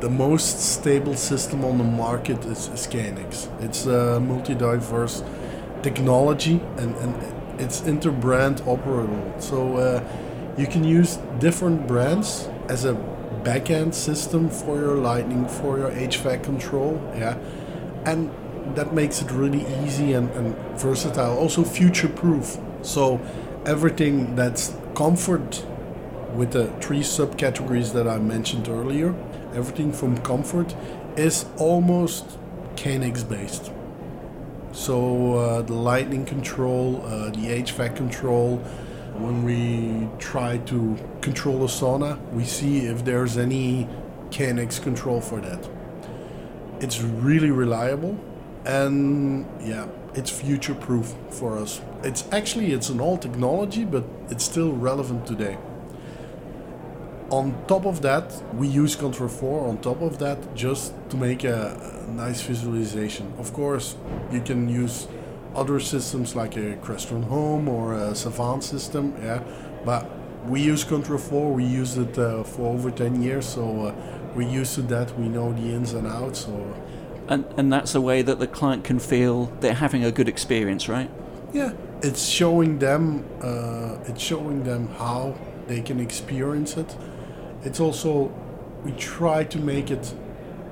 the 0.00 0.10
most 0.10 0.60
stable 0.60 1.14
system 1.14 1.64
on 1.64 1.78
the 1.78 1.84
market 1.84 2.44
is, 2.44 2.68
is 2.68 2.86
KNX. 2.86 3.48
It's 3.62 3.86
a 3.86 4.20
multi-diverse 4.20 5.22
technology 5.82 6.60
and, 6.76 6.94
and 6.96 7.60
it's 7.60 7.80
inter-brand 7.82 8.58
operable. 8.62 9.40
So 9.40 9.76
uh, 9.78 10.04
you 10.58 10.66
can 10.66 10.84
use 10.84 11.16
different 11.38 11.86
brands 11.86 12.48
as 12.68 12.84
a 12.84 12.94
backend 13.44 13.94
system 13.94 14.48
for 14.48 14.78
your 14.78 14.96
lighting, 14.96 15.46
for 15.46 15.78
your 15.78 15.90
HVAC 15.90 16.42
control, 16.42 17.00
yeah, 17.16 17.36
and 18.04 18.30
that 18.74 18.94
makes 18.94 19.20
it 19.20 19.30
really 19.30 19.66
easy 19.84 20.14
and, 20.14 20.30
and 20.30 20.56
versatile. 20.78 21.36
Also 21.38 21.62
future-proof. 21.62 22.58
So 22.82 23.20
everything 23.66 24.34
that's 24.34 24.74
comfort 24.94 25.64
with 26.34 26.52
the 26.52 26.66
three 26.80 27.00
subcategories 27.00 27.92
that 27.92 28.08
I 28.08 28.18
mentioned 28.18 28.68
earlier, 28.68 29.14
everything 29.54 29.92
from 29.92 30.18
comfort 30.18 30.74
is 31.16 31.46
almost 31.58 32.38
KNX 32.76 33.28
based. 33.28 33.70
So 34.72 35.34
uh, 35.34 35.62
the 35.62 35.74
lighting 35.74 36.24
control, 36.24 37.00
uh, 37.06 37.30
the 37.30 37.62
HVAC 37.62 37.94
control, 37.94 38.62
when 39.14 39.44
we 39.44 40.08
try 40.18 40.58
to 40.58 40.96
control 41.20 41.64
a 41.64 41.68
sauna, 41.68 42.18
we 42.32 42.44
see 42.44 42.86
if 42.86 43.04
there's 43.04 43.36
any 43.36 43.88
KNX 44.30 44.82
control 44.82 45.20
for 45.20 45.40
that. 45.40 45.68
It's 46.80 47.00
really 47.00 47.50
reliable 47.50 48.18
and 48.64 49.46
yeah, 49.60 49.86
it's 50.14 50.30
future 50.30 50.74
proof 50.74 51.14
for 51.30 51.58
us. 51.58 51.80
It's 52.02 52.24
actually 52.32 52.72
it's 52.72 52.88
an 52.88 53.00
old 53.00 53.22
technology, 53.22 53.84
but 53.84 54.04
it's 54.30 54.44
still 54.44 54.72
relevant 54.72 55.26
today. 55.26 55.58
On 57.30 57.54
top 57.66 57.86
of 57.86 58.02
that, 58.02 58.32
we 58.54 58.68
use 58.68 58.94
Control 58.94 59.28
4 59.28 59.68
on 59.68 59.78
top 59.78 60.02
of 60.02 60.18
that 60.18 60.54
just 60.54 60.92
to 61.10 61.16
make 61.16 61.42
a, 61.42 62.04
a 62.06 62.10
nice 62.12 62.42
visualization. 62.42 63.32
Of 63.38 63.52
course, 63.52 63.96
you 64.30 64.40
can 64.40 64.68
use 64.68 65.08
other 65.54 65.80
systems 65.80 66.34
like 66.34 66.56
a 66.56 66.76
Crestron 66.76 67.24
Home 67.24 67.68
or 67.68 67.94
a 67.94 68.14
Savant 68.14 68.64
system, 68.64 69.14
yeah. 69.22 69.42
But 69.84 70.10
we 70.46 70.60
use 70.60 70.84
Control 70.84 71.18
4. 71.18 71.52
We 71.52 71.64
used 71.64 71.98
it 71.98 72.18
uh, 72.18 72.44
for 72.44 72.72
over 72.72 72.90
10 72.90 73.22
years, 73.22 73.46
so 73.46 73.86
uh, 73.86 73.94
we're 74.34 74.48
used 74.48 74.74
to 74.74 74.82
that. 74.82 75.18
We 75.18 75.28
know 75.28 75.52
the 75.52 75.72
ins 75.74 75.92
and 75.92 76.06
outs. 76.06 76.40
So, 76.40 76.74
and 77.28 77.44
and 77.56 77.72
that's 77.72 77.94
a 77.94 78.00
way 78.00 78.22
that 78.22 78.38
the 78.38 78.46
client 78.46 78.84
can 78.84 78.98
feel 78.98 79.46
they're 79.60 79.74
having 79.74 80.04
a 80.04 80.12
good 80.12 80.28
experience, 80.28 80.88
right? 80.88 81.10
Yeah, 81.52 81.72
it's 82.02 82.26
showing 82.26 82.78
them. 82.78 83.24
Uh, 83.40 83.96
it's 84.10 84.22
showing 84.22 84.64
them 84.64 84.88
how 84.98 85.36
they 85.66 85.80
can 85.80 86.00
experience 86.00 86.76
it. 86.76 86.96
It's 87.62 87.80
also 87.80 88.32
we 88.84 88.92
try 88.92 89.44
to 89.44 89.58
make 89.58 89.90
it 89.90 90.14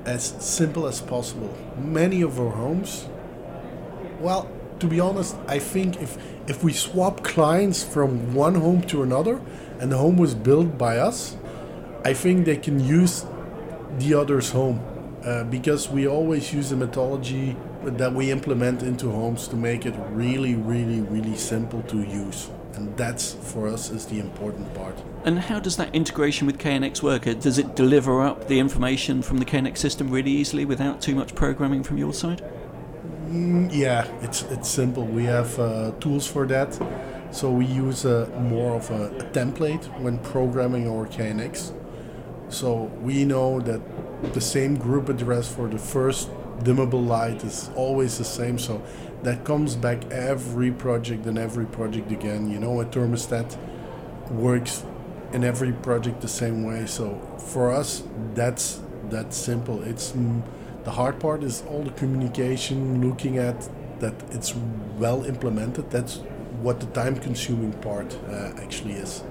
as 0.05 0.35
simple 0.39 0.85
as 0.85 1.01
possible. 1.01 1.55
Many 1.77 2.21
of 2.21 2.39
our 2.39 2.49
homes, 2.49 3.07
well, 4.19 4.47
to 4.79 4.87
be 4.87 4.99
honest, 4.99 5.35
I 5.47 5.59
think 5.59 6.01
if 6.01 6.17
if 6.47 6.63
we 6.63 6.73
swap 6.73 7.23
clients 7.23 7.83
from 7.83 8.33
one 8.33 8.55
home 8.55 8.81
to 8.83 9.03
another, 9.03 9.41
and 9.79 9.91
the 9.91 9.97
home 9.97 10.17
was 10.17 10.35
built 10.35 10.77
by 10.77 10.97
us, 10.97 11.37
I 12.05 12.13
think 12.13 12.45
they 12.45 12.57
can 12.57 12.79
use 12.79 13.25
the 13.97 14.13
other's 14.13 14.51
home 14.51 14.81
uh, 15.25 15.43
because 15.45 15.89
we 15.89 16.07
always 16.07 16.53
use 16.53 16.71
a 16.71 16.75
methodology 16.75 17.55
that 17.83 18.13
we 18.13 18.31
implement 18.31 18.83
into 18.83 19.09
homes 19.11 19.47
to 19.49 19.55
make 19.55 19.85
it 19.85 19.93
really, 20.09 20.55
really, 20.55 21.01
really 21.01 21.35
simple 21.35 21.81
to 21.83 21.97
use. 21.97 22.49
And 22.75 22.95
that's 22.97 23.33
for 23.33 23.67
us 23.67 23.91
is 23.91 24.05
the 24.07 24.19
important 24.19 24.73
part. 24.73 24.95
And 25.25 25.37
how 25.37 25.59
does 25.59 25.77
that 25.77 25.93
integration 25.93 26.47
with 26.47 26.57
KNX 26.57 27.03
work? 27.03 27.23
Does 27.39 27.57
it 27.57 27.75
deliver 27.75 28.21
up 28.21 28.47
the 28.47 28.59
information 28.59 29.21
from 29.21 29.37
the 29.37 29.45
KNX 29.45 29.77
system 29.77 30.09
really 30.09 30.31
easily 30.31 30.65
without 30.65 31.01
too 31.01 31.15
much 31.15 31.35
programming 31.35 31.83
from 31.83 31.97
your 31.97 32.13
side? 32.13 32.41
Mm, 33.33 33.69
yeah, 33.73 34.05
it's 34.21 34.43
it's 34.43 34.69
simple. 34.69 35.05
We 35.05 35.23
have 35.25 35.57
uh, 35.59 35.91
tools 35.99 36.27
for 36.27 36.45
that. 36.47 36.77
So 37.31 37.49
we 37.51 37.65
use 37.65 38.05
a, 38.05 38.27
more 38.39 38.75
of 38.75 38.91
a, 38.91 39.07
a 39.07 39.23
template 39.31 39.85
when 39.99 40.19
programming 40.19 40.87
our 40.87 41.07
KNX. 41.07 41.73
So 42.49 42.91
we 43.01 43.25
know 43.25 43.59
that 43.61 43.81
the 44.33 44.41
same 44.41 44.75
group 44.77 45.09
address 45.09 45.51
for 45.51 45.67
the 45.67 45.79
first 45.79 46.29
dimmable 46.59 47.05
light 47.07 47.43
is 47.43 47.71
always 47.75 48.19
the 48.19 48.23
same. 48.23 48.59
So 48.59 48.83
that 49.23 49.45
comes 49.45 49.75
back 49.75 50.05
every 50.11 50.71
project 50.71 51.25
and 51.25 51.39
every 51.39 51.65
project 51.65 52.11
again. 52.11 52.51
You 52.51 52.59
know, 52.59 52.81
a 52.81 52.85
thermostat 52.85 53.57
works 54.29 54.83
in 55.31 55.43
every 55.43 55.73
project 55.73 56.21
the 56.21 56.27
same 56.27 56.63
way. 56.63 56.85
So 56.85 57.19
for 57.39 57.71
us, 57.71 58.03
that's 58.35 58.79
that's 59.09 59.35
simple. 59.37 59.81
It's 59.83 60.13
the 60.83 60.91
hard 60.91 61.19
part 61.19 61.43
is 61.43 61.63
all 61.69 61.83
the 61.83 61.91
communication, 61.91 63.07
looking 63.07 63.37
at 63.37 63.69
that 63.99 64.13
it's 64.31 64.53
well 64.97 65.23
implemented. 65.23 65.89
That's 65.89 66.17
what 66.61 66.79
the 66.79 66.87
time-consuming 66.87 67.73
part 67.73 68.17
uh, 68.29 68.51
actually 68.57 68.93
is. 68.93 69.23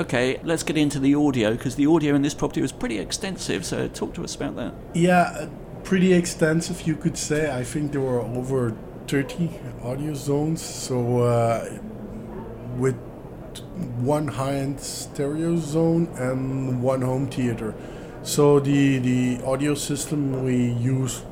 Okay, 0.00 0.40
let's 0.44 0.62
get 0.62 0.76
into 0.76 1.00
the 1.00 1.14
audio 1.14 1.52
because 1.52 1.74
the 1.74 1.86
audio 1.86 2.14
in 2.14 2.22
this 2.22 2.34
property 2.34 2.60
was 2.60 2.70
pretty 2.70 2.98
extensive. 2.98 3.64
So 3.64 3.88
talk 3.88 4.14
to 4.14 4.24
us 4.24 4.36
about 4.36 4.54
that. 4.56 4.74
Yeah, 4.94 5.22
uh, 5.22 5.48
pretty 5.82 6.12
extensive, 6.12 6.86
you 6.86 6.94
could 6.94 7.18
say. 7.18 7.52
I 7.52 7.64
think 7.64 7.92
there 7.92 8.00
were 8.00 8.20
over 8.20 8.76
30 9.08 9.50
audio 9.82 10.14
zones. 10.14 10.62
So, 10.62 11.22
uh, 11.22 11.78
with 12.76 12.96
one 13.96 14.28
high-end 14.28 14.80
stereo 14.80 15.56
zone 15.56 16.08
and 16.16 16.82
one 16.82 17.02
home 17.02 17.26
theater. 17.28 17.74
So 18.28 18.60
the 18.60 18.98
the 18.98 19.42
audio 19.42 19.74
system 19.74 20.44
we 20.44 20.72
use 20.72 21.22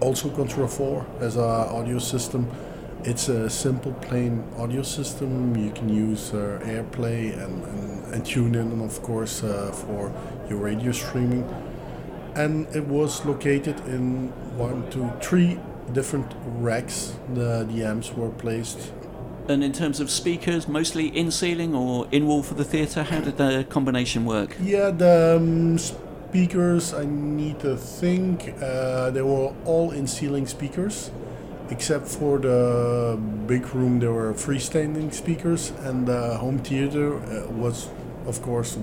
also 0.00 0.28
Control 0.28 0.68
4 0.68 1.06
as 1.20 1.38
our 1.38 1.66
audio 1.72 1.98
system. 1.98 2.46
It's 3.04 3.30
a 3.30 3.48
simple 3.48 3.94
plain 4.02 4.44
audio 4.58 4.82
system. 4.82 5.56
You 5.56 5.70
can 5.70 5.88
use 5.88 6.34
uh, 6.34 6.60
AirPlay 6.62 7.42
and, 7.42 7.64
and, 7.64 8.14
and 8.14 8.26
tune 8.26 8.54
in, 8.54 8.82
of 8.82 9.02
course, 9.02 9.42
uh, 9.42 9.72
for 9.72 10.12
your 10.50 10.58
radio 10.58 10.92
streaming. 10.92 11.48
And 12.34 12.66
it 12.76 12.84
was 12.84 13.24
located 13.24 13.80
in 13.86 14.28
one, 14.58 14.90
two, 14.90 15.10
three 15.22 15.58
different 15.94 16.30
racks. 16.60 17.14
The, 17.32 17.66
the 17.66 17.82
amps 17.82 18.12
were 18.12 18.28
placed. 18.28 18.92
And 19.48 19.64
in 19.64 19.72
terms 19.72 20.00
of 20.00 20.10
speakers, 20.10 20.68
mostly 20.68 21.06
in 21.06 21.30
ceiling 21.30 21.74
or 21.74 22.08
in 22.12 22.26
wall 22.26 22.42
for 22.42 22.54
the 22.54 22.64
theatre, 22.64 23.04
how 23.04 23.20
did 23.20 23.38
the 23.38 23.64
combination 23.70 24.26
work? 24.26 24.54
Yeah, 24.60 24.90
the 24.90 25.36
um, 25.38 25.78
speakers, 26.36 26.92
I 26.92 27.06
need 27.06 27.60
to 27.60 27.78
think, 27.78 28.52
uh, 28.60 29.08
they 29.10 29.22
were 29.22 29.54
all 29.64 29.90
in 29.92 30.06
ceiling 30.06 30.46
speakers 30.46 31.10
except 31.70 32.06
for 32.06 32.38
the 32.38 33.18
big 33.46 33.74
room 33.74 34.00
there 34.00 34.12
were 34.12 34.34
freestanding 34.34 35.14
speakers 35.14 35.72
and 35.86 36.06
the 36.06 36.36
home 36.36 36.58
theater 36.58 37.16
uh, 37.16 37.50
was 37.52 37.88
of 38.26 38.42
course 38.42 38.78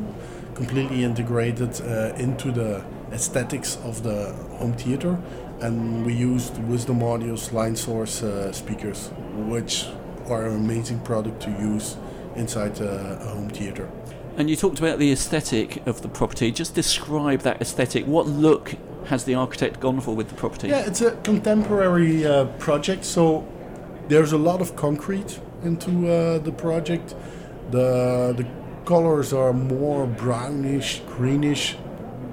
completely 0.55 1.03
integrated 1.03 1.79
uh, 1.81 2.13
into 2.17 2.51
the 2.51 2.83
aesthetics 3.11 3.77
of 3.83 4.01
the 4.01 4.33
home 4.57 4.73
theater 4.73 5.17
and 5.61 6.03
we 6.05 6.13
used 6.13 6.57
wisdom 6.63 7.03
audio's 7.03 7.53
line 7.53 7.75
source 7.75 8.23
uh, 8.23 8.51
speakers 8.51 9.11
which 9.47 9.85
are 10.27 10.47
an 10.47 10.55
amazing 10.55 10.99
product 11.01 11.39
to 11.39 11.51
use 11.51 11.97
inside 12.35 12.77
a 12.81 13.15
home 13.35 13.49
theater 13.49 13.87
And 14.35 14.49
you 14.49 14.55
talked 14.55 14.79
about 14.79 14.97
the 14.97 15.11
aesthetic 15.11 15.85
of 15.85 16.01
the 16.01 16.07
property. 16.07 16.51
Just 16.51 16.73
describe 16.73 17.41
that 17.41 17.61
aesthetic. 17.61 18.05
What 18.05 18.27
look 18.27 18.75
has 19.05 19.25
the 19.25 19.35
architect 19.35 19.79
gone 19.79 19.99
for 19.99 20.15
with 20.15 20.29
the 20.29 20.35
property? 20.35 20.69
Yeah, 20.69 20.87
it's 20.87 21.01
a 21.01 21.11
contemporary 21.17 22.25
uh, 22.25 22.45
project, 22.57 23.05
so 23.05 23.47
there's 24.07 24.31
a 24.31 24.37
lot 24.37 24.59
of 24.59 24.75
concrete 24.75 25.39
into 25.63 26.09
uh, 26.09 26.39
the 26.39 26.51
project. 26.51 27.15
The 27.69 28.33
the 28.35 28.47
colors 28.85 29.33
are 29.33 29.53
more 29.53 30.07
brownish, 30.07 31.01
greenish, 31.07 31.77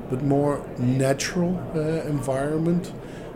but 0.08 0.22
more 0.22 0.66
natural 0.78 1.58
uh, 1.74 1.80
environment. 2.08 2.92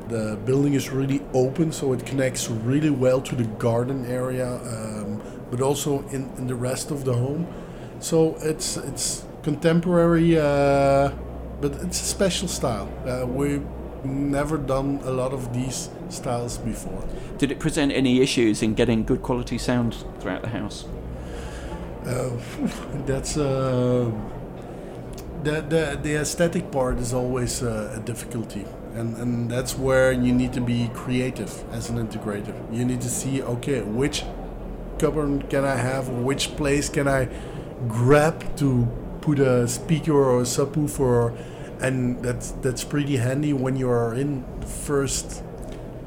The 0.09 0.39
building 0.45 0.75
is 0.75 0.91
really 0.91 1.21
open, 1.33 1.71
so 1.71 1.93
it 1.93 2.05
connects 2.07 2.49
really 2.49 2.91
well 2.91 3.21
to 3.23 3.37
the 3.37 3.45
garden 3.59 4.07
area, 4.07 4.57
um, 4.57 5.23
but 5.51 5.61
also 5.61 6.03
in, 6.09 6.31
in 6.39 6.47
the 6.47 6.55
rest 6.55 6.91
of 6.91 7.05
the 7.05 7.15
home. 7.15 7.47
So 8.05 8.37
it's 8.43 8.77
it's 8.77 9.25
contemporary, 9.43 10.39
uh, 10.39 11.11
but 11.63 11.73
it's 11.77 12.03
a 12.03 12.05
special 12.05 12.49
style. 12.49 12.87
Uh, 13.07 13.27
we 13.27 13.63
never 14.05 14.59
done 14.59 15.01
a 15.05 15.11
lot 15.11 15.33
of 15.33 15.55
these 15.55 15.89
styles 16.11 16.59
before. 16.59 17.03
Did 17.39 17.51
it 17.51 17.59
present 17.59 17.93
any 17.93 18.21
issues 18.21 18.63
in 18.63 18.75
getting 18.75 19.05
good 19.05 19.23
quality 19.23 19.57
sound 19.57 19.97
throughout 20.21 20.43
the 20.43 20.51
house? 20.51 20.85
Uh, 22.05 22.29
that's 23.07 23.39
uh, 23.39 24.13
the, 25.43 25.63
the 25.63 25.99
the 26.03 26.17
aesthetic 26.17 26.71
part 26.71 26.99
is 26.99 27.15
always 27.15 27.63
uh, 27.63 27.97
a 27.97 28.01
difficulty, 28.01 28.67
and 28.95 29.17
and 29.17 29.51
that's 29.51 29.79
where 29.79 30.13
you 30.13 30.35
need 30.35 30.53
to 30.53 30.61
be 30.61 30.91
creative 30.93 31.65
as 31.73 31.89
an 31.89 31.97
integrator. 31.97 32.55
You 32.71 32.85
need 32.85 33.01
to 33.01 33.09
see 33.09 33.43
okay 33.43 33.81
which 33.81 34.25
cupboard 34.99 35.49
can 35.49 35.65
I 35.65 35.77
have, 35.77 36.11
which 36.11 36.55
place 36.57 36.91
can 36.91 37.09
I 37.09 37.29
grab 37.89 38.57
to 38.59 38.89
put 39.21 39.39
a 39.39 39.67
speaker 39.69 40.13
or 40.13 40.41
a 40.41 40.45
subwoofer, 40.45 41.37
and 41.81 42.23
that's 42.23 42.53
that's 42.63 42.85
pretty 42.85 43.17
handy 43.17 43.53
when 43.53 43.77
you 43.77 43.89
are 43.89 44.15
in 44.15 44.45
the 44.61 44.67
first 44.67 45.43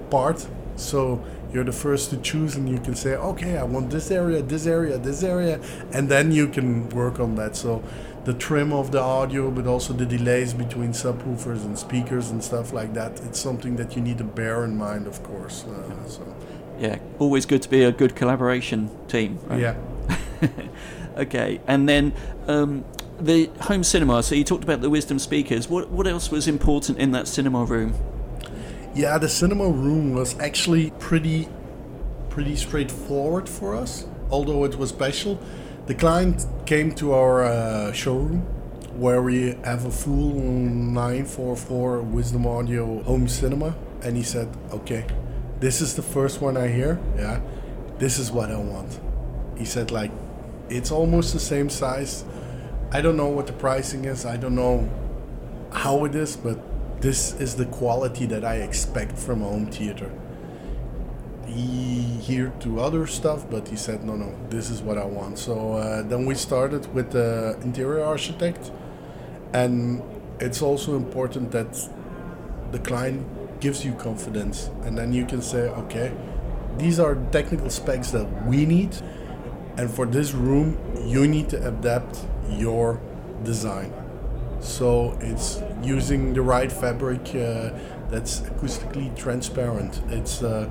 part. 0.09 0.47
So 0.75 1.24
you're 1.53 1.63
the 1.63 1.71
first 1.71 2.09
to 2.09 2.17
choose 2.17 2.55
and 2.55 2.67
you 2.69 2.77
can 2.79 2.95
say 2.95 3.15
okay 3.15 3.57
i 3.57 3.63
want 3.63 3.89
this 3.89 4.12
area 4.12 4.41
this 4.41 4.67
area 4.67 4.97
this 4.97 5.24
area 5.24 5.59
and 5.93 6.09
then 6.09 6.31
you 6.31 6.47
can 6.47 6.89
work 6.89 7.19
on 7.19 7.36
that 7.36 7.55
so 7.55 7.83
the 8.25 8.33
trim 8.33 8.74
of 8.74 8.91
the 8.91 9.00
audio 9.00 9.50
but 9.50 9.65
also 9.65 9.93
the 9.93 10.05
delays 10.05 10.53
between 10.53 10.89
subwoofers 10.89 11.63
and 11.63 11.79
speakers 11.79 12.29
and 12.29 12.43
stuff 12.43 12.74
like 12.74 12.93
that 12.93 13.19
it's 13.21 13.39
something 13.39 13.77
that 13.77 13.95
you 13.95 14.01
need 14.01 14.17
to 14.17 14.24
bear 14.24 14.65
in 14.65 14.75
mind 14.77 15.07
of 15.07 15.24
course 15.24 15.63
uh, 15.65 16.07
so 16.07 16.36
yeah 16.79 17.00
always 17.19 17.45
good 17.45 17.62
to 17.62 17.69
be 17.69 17.83
a 17.83 17.91
good 17.91 18.15
collaboration 18.15 18.89
team 19.07 19.39
right? 19.47 19.59
yeah 19.59 19.75
okay 21.17 21.59
and 21.67 21.89
then 21.89 22.13
um, 22.47 22.86
the 23.19 23.50
home 23.62 23.83
cinema 23.83 24.21
so 24.24 24.36
you 24.36 24.43
talked 24.43 24.63
about 24.63 24.81
the 24.81 24.89
wisdom 24.89 25.19
speakers 25.19 25.67
what, 25.67 25.89
what 25.89 26.07
else 26.07 26.29
was 26.31 26.47
important 26.47 26.97
in 27.00 27.12
that 27.12 27.27
cinema 27.27 27.65
room 27.65 27.93
yeah, 28.97 29.19
the 29.19 29.29
cinema 29.29 29.69
room 29.69 30.13
was 30.13 30.39
actually 30.39 30.89
pretty 30.97 31.47
pretty 32.29 32.55
straightforward 32.55 33.47
for 33.47 33.75
us, 33.75 34.07
although 34.31 34.63
it 34.63 34.75
was 34.75 34.89
special. 34.89 35.39
The 35.86 35.93
client 35.93 36.47
came 36.65 36.95
to 36.95 37.13
our 37.13 37.43
uh, 37.43 37.91
showroom 37.91 38.41
where 38.97 39.21
we 39.21 39.53
have 39.63 39.86
a 39.86 39.91
full 39.91 40.33
944 40.33 42.01
Wisdom 42.01 42.47
Audio 42.47 43.03
home 43.03 43.27
cinema, 43.27 43.75
and 44.01 44.17
he 44.17 44.24
said, 44.24 44.47
"Okay, 44.71 45.05
this 45.59 45.79
is 45.79 45.95
the 45.95 46.01
first 46.01 46.41
one 46.41 46.57
I 46.57 46.67
hear. 46.67 47.00
Yeah, 47.15 47.41
this 48.00 48.17
is 48.17 48.31
what 48.31 48.50
I 48.50 48.57
want." 48.57 49.00
He 49.57 49.65
said, 49.65 49.91
"Like, 49.91 50.12
it's 50.69 50.91
almost 50.91 51.33
the 51.33 51.39
same 51.39 51.69
size. 51.69 52.24
I 52.91 53.01
don't 53.01 53.17
know 53.17 53.27
what 53.27 53.47
the 53.47 53.53
pricing 53.53 54.05
is. 54.05 54.25
I 54.25 54.38
don't 54.38 54.55
know 54.55 54.89
how 55.71 56.05
it 56.05 56.15
is, 56.15 56.38
but 56.38 56.59
this 57.01 57.33
is 57.39 57.55
the 57.55 57.65
quality 57.65 58.25
that 58.27 58.43
I 58.43 58.55
expect 58.55 59.17
from 59.17 59.41
a 59.41 59.45
home 59.45 59.67
theater. 59.67 60.12
He 61.45 62.19
heard 62.27 62.59
to 62.62 62.79
other 62.81 63.07
stuff, 63.07 63.50
but 63.50 63.67
he 63.67 63.75
said, 63.75 64.03
no, 64.03 64.15
no, 64.15 64.36
this 64.50 64.69
is 64.69 64.81
what 64.81 64.97
I 64.97 65.05
want. 65.05 65.38
So 65.39 65.74
uh, 65.74 66.03
then 66.03 66.25
we 66.25 66.36
started 66.36 66.93
with 66.93 67.12
the 67.12 67.57
interior 67.62 68.03
architect, 68.03 68.71
and 69.53 70.01
it's 70.39 70.62
also 70.62 70.95
important 70.95 71.51
that 71.51 71.89
the 72.71 72.79
client 72.79 73.25
gives 73.59 73.86
you 73.86 73.93
confidence, 73.93 74.69
and 74.83 74.97
then 74.97 75.13
you 75.13 75.25
can 75.25 75.41
say, 75.41 75.69
okay, 75.69 76.12
these 76.77 77.00
are 77.00 77.15
technical 77.31 77.69
specs 77.69 78.12
that 78.12 78.45
we 78.45 78.65
need, 78.65 78.95
and 79.77 79.89
for 79.89 80.05
this 80.05 80.34
room, 80.34 80.77
you 81.05 81.27
need 81.27 81.50
to 81.50 81.67
adapt 81.67 82.25
your 82.50 83.00
design. 83.43 83.93
So 84.60 85.17
it's 85.22 85.62
using 85.84 86.34
the 86.34 86.41
right 86.41 86.72
fabric 86.72 87.22
uh, 87.29 87.72
that's 88.10 88.41
acoustically 88.41 89.15
transparent. 89.15 90.01
It's 90.10 90.41
uh, 90.41 90.67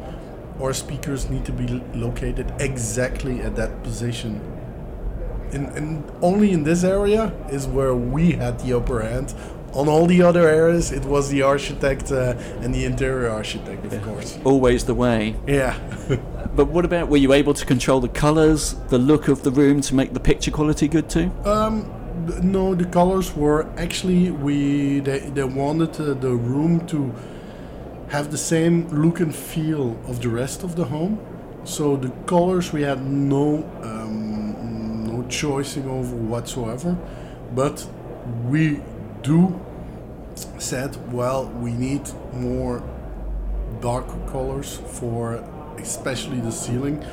our 0.61 0.73
speakers 0.73 1.31
need 1.31 1.45
to 1.45 1.53
be 1.53 1.67
located 1.95 2.53
exactly 2.59 3.41
at 3.41 3.55
that 3.57 3.83
position. 3.83 4.41
And, 5.53 5.69
and 5.77 6.13
only 6.23 6.51
in 6.51 6.65
this 6.65 6.83
area 6.83 7.33
is 7.51 7.69
where 7.69 7.95
we 7.95 8.33
had 8.33 8.59
the 8.61 8.77
upper 8.77 9.03
hand. 9.03 9.35
On 9.73 9.89
all 9.89 10.07
the 10.07 10.23
other 10.23 10.49
areas, 10.49 10.91
it 10.91 11.05
was 11.05 11.29
the 11.29 11.43
architect 11.43 12.11
uh, 12.11 12.35
and 12.61 12.75
the 12.75 12.85
interior 12.85 13.29
architect, 13.29 13.85
of 13.85 13.93
yeah. 13.93 14.01
course. 14.01 14.39
Always 14.43 14.85
the 14.85 14.95
way. 14.95 15.37
Yeah. 15.47 15.79
but 16.57 16.69
what 16.69 16.87
about 16.87 17.09
were 17.09 17.19
you 17.19 17.35
able 17.35 17.53
to 17.53 17.67
control 17.67 18.01
the 18.01 18.09
colors, 18.09 18.75
the 18.89 18.99
look 18.99 19.29
of 19.29 19.43
the 19.43 19.51
room 19.51 19.83
to 19.83 19.95
make 19.95 20.15
the 20.15 20.21
picture 20.21 20.51
quality 20.51 20.89
good 20.89 21.11
too? 21.11 21.31
Um, 21.45 21.93
no, 22.43 22.75
the 22.75 22.87
colors 22.87 23.37
were 23.37 23.69
actually 23.77 24.31
we 24.31 25.01
they, 25.01 25.19
they 25.19 25.45
wanted 25.45 26.01
uh, 26.01 26.15
the 26.15 26.31
room 26.31 26.87
to 26.87 27.15
have 28.09 28.31
the 28.31 28.39
same 28.39 28.89
look 28.89 29.21
and 29.21 29.35
feel 29.35 29.99
of 30.09 30.23
the 30.23 30.31
rest 30.31 30.63
of 30.63 30.77
the 30.77 30.85
home. 30.85 31.21
So 31.65 31.97
the 31.97 32.11
colors 32.27 32.73
we 32.73 32.83
had 32.83 33.05
no 33.05 33.59
um, 33.83 35.07
no 35.07 35.29
choicing 35.29 35.87
over 35.89 36.17
whatsoever, 36.17 36.97
but 37.55 37.87
we 38.45 38.81
do 39.23 39.61
said 40.59 41.13
well 41.13 41.47
we 41.61 41.73
need 41.73 42.03
more 42.33 42.83
dark 43.81 44.07
colors 44.31 44.81
for 44.87 45.45
especially 45.81 46.41
the 46.41 46.53
ceiling. 46.53 47.05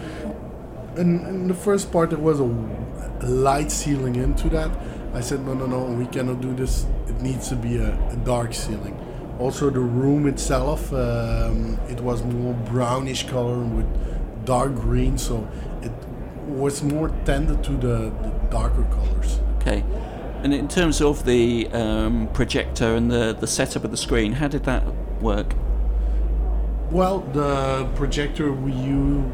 And 0.96 1.26
in 1.28 1.48
the 1.48 1.54
first 1.54 1.92
part 1.92 2.12
there 2.12 2.20
was 2.20 2.40
a 2.40 2.46
light 3.26 3.72
ceiling 3.72 4.16
into 4.16 4.50
that 4.50 4.72
I 5.14 5.22
said, 5.22 5.46
no, 5.46 5.54
no, 5.54 5.68
no, 5.68 5.84
we 5.84 6.08
cannot 6.08 6.42
do 6.42 6.56
this. 6.56 6.88
It 7.08 7.22
needs 7.22 7.50
to 7.50 7.56
be 7.56 7.78
a, 7.78 7.94
a 8.10 8.16
dark 8.26 8.54
ceiling. 8.54 9.00
Also, 9.38 9.70
the 9.70 9.80
room 9.80 10.28
itself, 10.28 10.92
um, 10.92 11.80
it 11.88 12.02
was 12.02 12.24
more 12.24 12.54
brownish 12.54 13.28
color 13.28 13.60
with 13.60 13.86
dark 14.46 14.74
green, 14.74 15.20
so 15.20 15.48
it 15.84 15.92
was 16.48 16.82
more 16.82 17.10
tended 17.26 17.64
to 17.64 17.74
the, 17.74 18.12
the 18.24 18.48
darker 18.50 18.84
colors. 18.86 19.40
Okay. 19.58 19.84
And 20.42 20.52
in 20.52 20.68
terms 20.68 21.00
of 21.00 21.26
the 21.26 21.68
um, 21.72 22.28
projector 22.34 22.96
and 22.96 23.12
the, 23.12 23.38
the 23.40 23.48
setup 23.48 23.84
of 23.84 23.92
the 23.92 23.98
screen, 23.98 24.34
how 24.34 24.48
did 24.48 24.64
that 24.64 24.84
work? 25.22 25.54
Well, 26.94 27.22
the 27.22 27.90
projector 27.96 28.54
we 28.54 28.72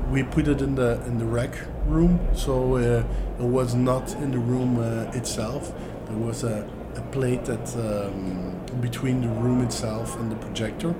we 0.09 0.23
put 0.23 0.47
it 0.47 0.61
in 0.61 0.75
the 0.75 1.03
in 1.05 1.17
the 1.17 1.25
rec 1.25 1.51
room, 1.87 2.17
so 2.33 2.77
uh, 2.77 3.03
it 3.37 3.43
was 3.43 3.75
not 3.75 4.13
in 4.13 4.31
the 4.31 4.39
room 4.39 4.79
uh, 4.79 5.11
itself. 5.13 5.73
There 6.07 6.15
was 6.15 6.45
a, 6.45 6.65
a 6.95 7.01
plate 7.11 7.43
that 7.43 7.67
um, 7.75 8.55
between 8.79 9.19
the 9.19 9.27
room 9.27 9.61
itself 9.61 10.17
and 10.21 10.31
the 10.31 10.37
projector. 10.37 10.95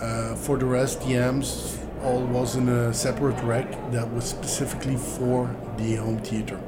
Uh, 0.00 0.34
for 0.34 0.56
the 0.56 0.64
rest, 0.64 1.02
the 1.02 1.14
amps 1.16 1.78
all 2.02 2.22
was 2.22 2.56
in 2.56 2.70
a 2.70 2.94
separate 2.94 3.38
rack 3.42 3.70
that 3.92 4.10
was 4.14 4.24
specifically 4.24 4.96
for 4.96 5.54
the 5.76 5.96
home 5.96 6.20
theater. 6.20 6.58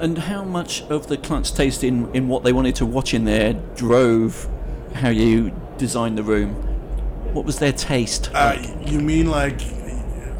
And 0.00 0.18
how 0.18 0.44
much 0.44 0.82
of 0.90 1.06
the 1.06 1.16
client's 1.16 1.50
taste 1.50 1.82
in, 1.82 2.14
in 2.14 2.28
what 2.28 2.44
they 2.44 2.52
wanted 2.52 2.74
to 2.74 2.84
watch 2.84 3.14
in 3.14 3.24
there 3.24 3.54
drove 3.74 4.46
how 4.96 5.08
you 5.08 5.50
designed 5.78 6.18
the 6.18 6.22
room? 6.22 6.69
What 7.32 7.44
was 7.44 7.58
their 7.58 7.72
taste? 7.72 8.30
Uh, 8.34 8.56
you 8.86 9.00
mean 9.00 9.30
like 9.30 9.60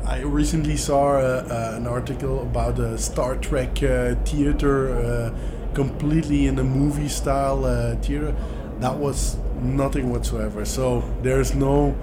I 0.05 0.23
recently 0.23 0.77
saw 0.77 1.19
uh, 1.19 1.47
uh, 1.49 1.77
an 1.77 1.87
article 1.87 2.43
about 2.43 2.81
a 2.81 2.99
Star 2.99 3.37
Trek 3.37 3.81
uh, 3.81 4.17
theater, 4.25 4.97
uh, 4.97 5.31
completely 5.73 6.47
in 6.47 6.59
a 6.59 6.65
movie 6.65 7.09
style 7.09 7.65
uh, 7.65 7.95
theater. 7.97 8.35
That 8.81 8.97
was 8.97 9.37
nothing 9.63 10.11
whatsoever. 10.11 10.65
So 10.65 11.05
there's 11.23 11.55
no 11.55 11.97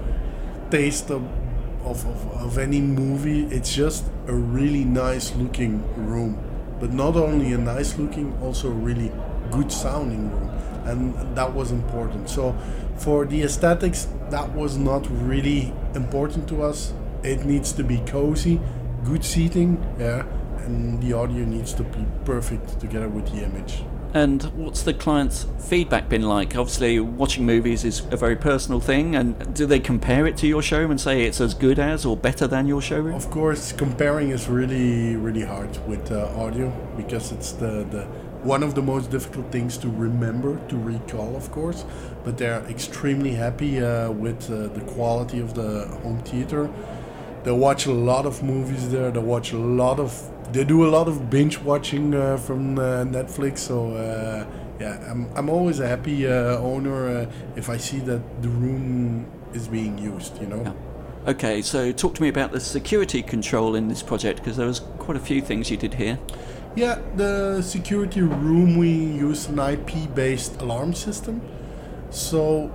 taste 0.71 1.11
of, 1.11 1.21
of, 1.83 2.05
of, 2.05 2.41
of 2.43 2.57
any 2.57 2.79
movie. 2.79 3.43
It's 3.47 3.75
just 3.75 4.05
a 4.27 4.33
really 4.33 4.85
nice 4.85 5.35
looking 5.35 5.83
room. 5.97 6.41
But 6.79 6.93
not 6.93 7.17
only 7.17 7.51
a 7.51 7.57
nice 7.57 7.97
looking, 7.97 8.37
also 8.41 8.69
a 8.69 8.71
really 8.71 9.11
good 9.51 9.69
sounding 9.69 10.31
room. 10.31 10.56
And 10.87 11.35
that 11.35 11.53
was 11.53 11.71
important. 11.71 12.29
So 12.29 12.55
for 12.97 13.25
the 13.25 13.43
aesthetics, 13.43 14.07
that 14.29 14.51
was 14.53 14.77
not 14.77 15.05
really 15.27 15.73
important 15.93 16.47
to 16.49 16.63
us. 16.63 16.93
It 17.23 17.45
needs 17.45 17.71
to 17.73 17.83
be 17.83 17.97
cozy, 17.99 18.59
good 19.03 19.23
seating, 19.23 19.83
yeah, 19.99 20.25
and 20.65 21.01
the 21.01 21.13
audio 21.13 21.45
needs 21.45 21.73
to 21.73 21.83
be 21.83 22.05
perfect 22.25 22.79
together 22.79 23.09
with 23.09 23.27
the 23.31 23.43
image. 23.43 23.83
And 24.13 24.43
what's 24.55 24.83
the 24.83 24.93
client's 24.93 25.45
feedback 25.59 26.09
been 26.09 26.23
like? 26.23 26.55
Obviously, 26.55 26.99
watching 26.99 27.45
movies 27.45 27.83
is 27.83 27.99
a 28.11 28.17
very 28.17 28.35
personal 28.35 28.79
thing, 28.79 29.15
and 29.15 29.53
do 29.53 29.65
they 29.65 29.79
compare 29.79 30.25
it 30.25 30.37
to 30.37 30.47
your 30.47 30.61
showroom 30.61 30.91
and 30.91 30.99
say 30.99 31.25
it's 31.25 31.41
as 31.41 31.53
good 31.53 31.77
as 31.77 32.05
or 32.05 32.15
better 32.15 32.47
than 32.47 32.67
your 32.67 32.81
showroom? 32.81 33.15
Of 33.15 33.29
course, 33.29 33.73
comparing 33.73 34.29
is 34.29 34.47
really, 34.47 35.15
really 35.15 35.43
hard 35.43 35.85
with 35.87 36.11
uh, 36.11 36.27
audio 36.35 36.69
because 36.95 37.31
it's 37.31 37.51
the, 37.51 37.85
the 37.91 38.07
one 38.47 38.63
of 38.63 38.73
the 38.75 38.81
most 38.81 39.11
difficult 39.11 39.51
things 39.51 39.77
to 39.77 39.89
remember, 39.89 40.57
to 40.69 40.77
recall, 40.77 41.35
of 41.35 41.51
course. 41.51 41.85
But 42.23 42.37
they're 42.37 42.63
extremely 42.69 43.33
happy 43.33 43.81
uh, 43.81 44.11
with 44.11 44.49
uh, 44.49 44.67
the 44.67 44.81
quality 44.95 45.39
of 45.39 45.53
the 45.53 45.85
home 46.03 46.19
theater. 46.19 46.69
They 47.43 47.51
watch 47.51 47.85
a 47.85 47.91
lot 47.91 48.25
of 48.25 48.41
movies 48.41 48.89
there. 48.89 49.11
They 49.11 49.19
watch 49.19 49.51
a 49.51 49.57
lot 49.57 49.99
of. 49.99 50.11
They 50.53 50.63
do 50.63 50.85
a 50.85 50.91
lot 50.97 51.07
of 51.07 51.29
binge 51.29 51.59
watching 51.59 52.15
uh, 52.15 52.37
from 52.37 52.79
uh, 52.79 53.03
Netflix. 53.03 53.59
So 53.59 53.91
uh, 53.91 54.45
yeah, 54.79 55.11
I'm, 55.11 55.29
I'm 55.35 55.49
always 55.49 55.79
a 55.79 55.87
happy 55.87 56.25
uh, 56.25 56.57
owner 56.71 57.27
if 57.55 57.69
I 57.69 57.77
see 57.77 57.99
that 57.99 58.21
the 58.41 58.49
room 58.49 59.25
is 59.53 59.67
being 59.67 59.97
used, 59.97 60.39
you 60.41 60.47
know? 60.47 60.63
Yeah. 60.63 60.73
Okay, 61.31 61.61
so 61.61 61.91
talk 61.91 62.15
to 62.15 62.21
me 62.21 62.29
about 62.29 62.53
the 62.53 62.59
security 62.59 63.21
control 63.21 63.75
in 63.75 63.89
this 63.89 64.01
project 64.01 64.39
because 64.39 64.55
there 64.55 64.67
was 64.67 64.79
quite 64.97 65.17
a 65.17 65.19
few 65.19 65.41
things 65.41 65.69
you 65.69 65.75
did 65.75 65.95
here. 65.95 66.17
Yeah, 66.77 66.99
the 67.15 67.63
security 67.63 68.21
room 68.21 68.77
we 68.77 68.89
use 68.89 69.47
an 69.47 69.57
IP 69.57 70.13
based 70.13 70.61
alarm 70.61 70.93
system. 70.93 71.41
So, 72.11 72.67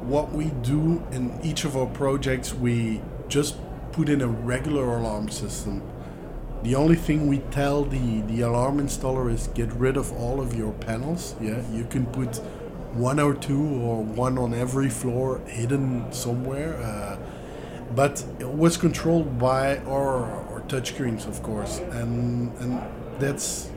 what 0.00 0.32
we 0.32 0.46
do 0.62 1.04
in 1.12 1.38
each 1.42 1.66
of 1.66 1.76
our 1.76 1.84
projects, 1.84 2.54
we 2.54 3.02
just 3.28 3.56
put 3.92 4.08
in 4.08 4.22
a 4.22 4.26
regular 4.26 4.96
alarm 4.96 5.28
system. 5.28 5.82
The 6.62 6.74
only 6.74 6.96
thing 6.96 7.26
we 7.26 7.40
tell 7.50 7.84
the, 7.84 8.22
the 8.22 8.40
alarm 8.40 8.78
installer 8.80 9.30
is 9.30 9.48
get 9.48 9.70
rid 9.74 9.98
of 9.98 10.10
all 10.12 10.40
of 10.40 10.54
your 10.54 10.72
panels. 10.72 11.34
Yeah, 11.38 11.60
you 11.70 11.84
can 11.84 12.06
put 12.06 12.36
one 12.94 13.20
or 13.20 13.34
two 13.34 13.62
or 13.62 14.02
one 14.02 14.38
on 14.38 14.54
every 14.54 14.88
floor 14.88 15.42
hidden 15.46 16.10
somewhere. 16.10 16.78
Uh, 16.78 17.18
but 17.94 18.24
it 18.38 18.48
was 18.48 18.78
controlled 18.78 19.38
by 19.38 19.76
our, 19.80 20.24
our 20.24 20.62
touchscreens, 20.68 21.28
of 21.28 21.42
course, 21.42 21.80
and 21.80 22.50
and 22.58 22.80
that's 23.18 23.70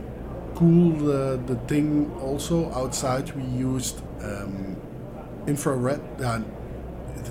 cool. 0.55 0.91
The, 0.91 1.39
the 1.45 1.55
thing 1.67 2.11
also 2.21 2.71
outside 2.73 3.31
we 3.35 3.43
used 3.43 4.01
um, 4.23 4.75
infrared. 5.47 6.01
Uh, 6.21 6.41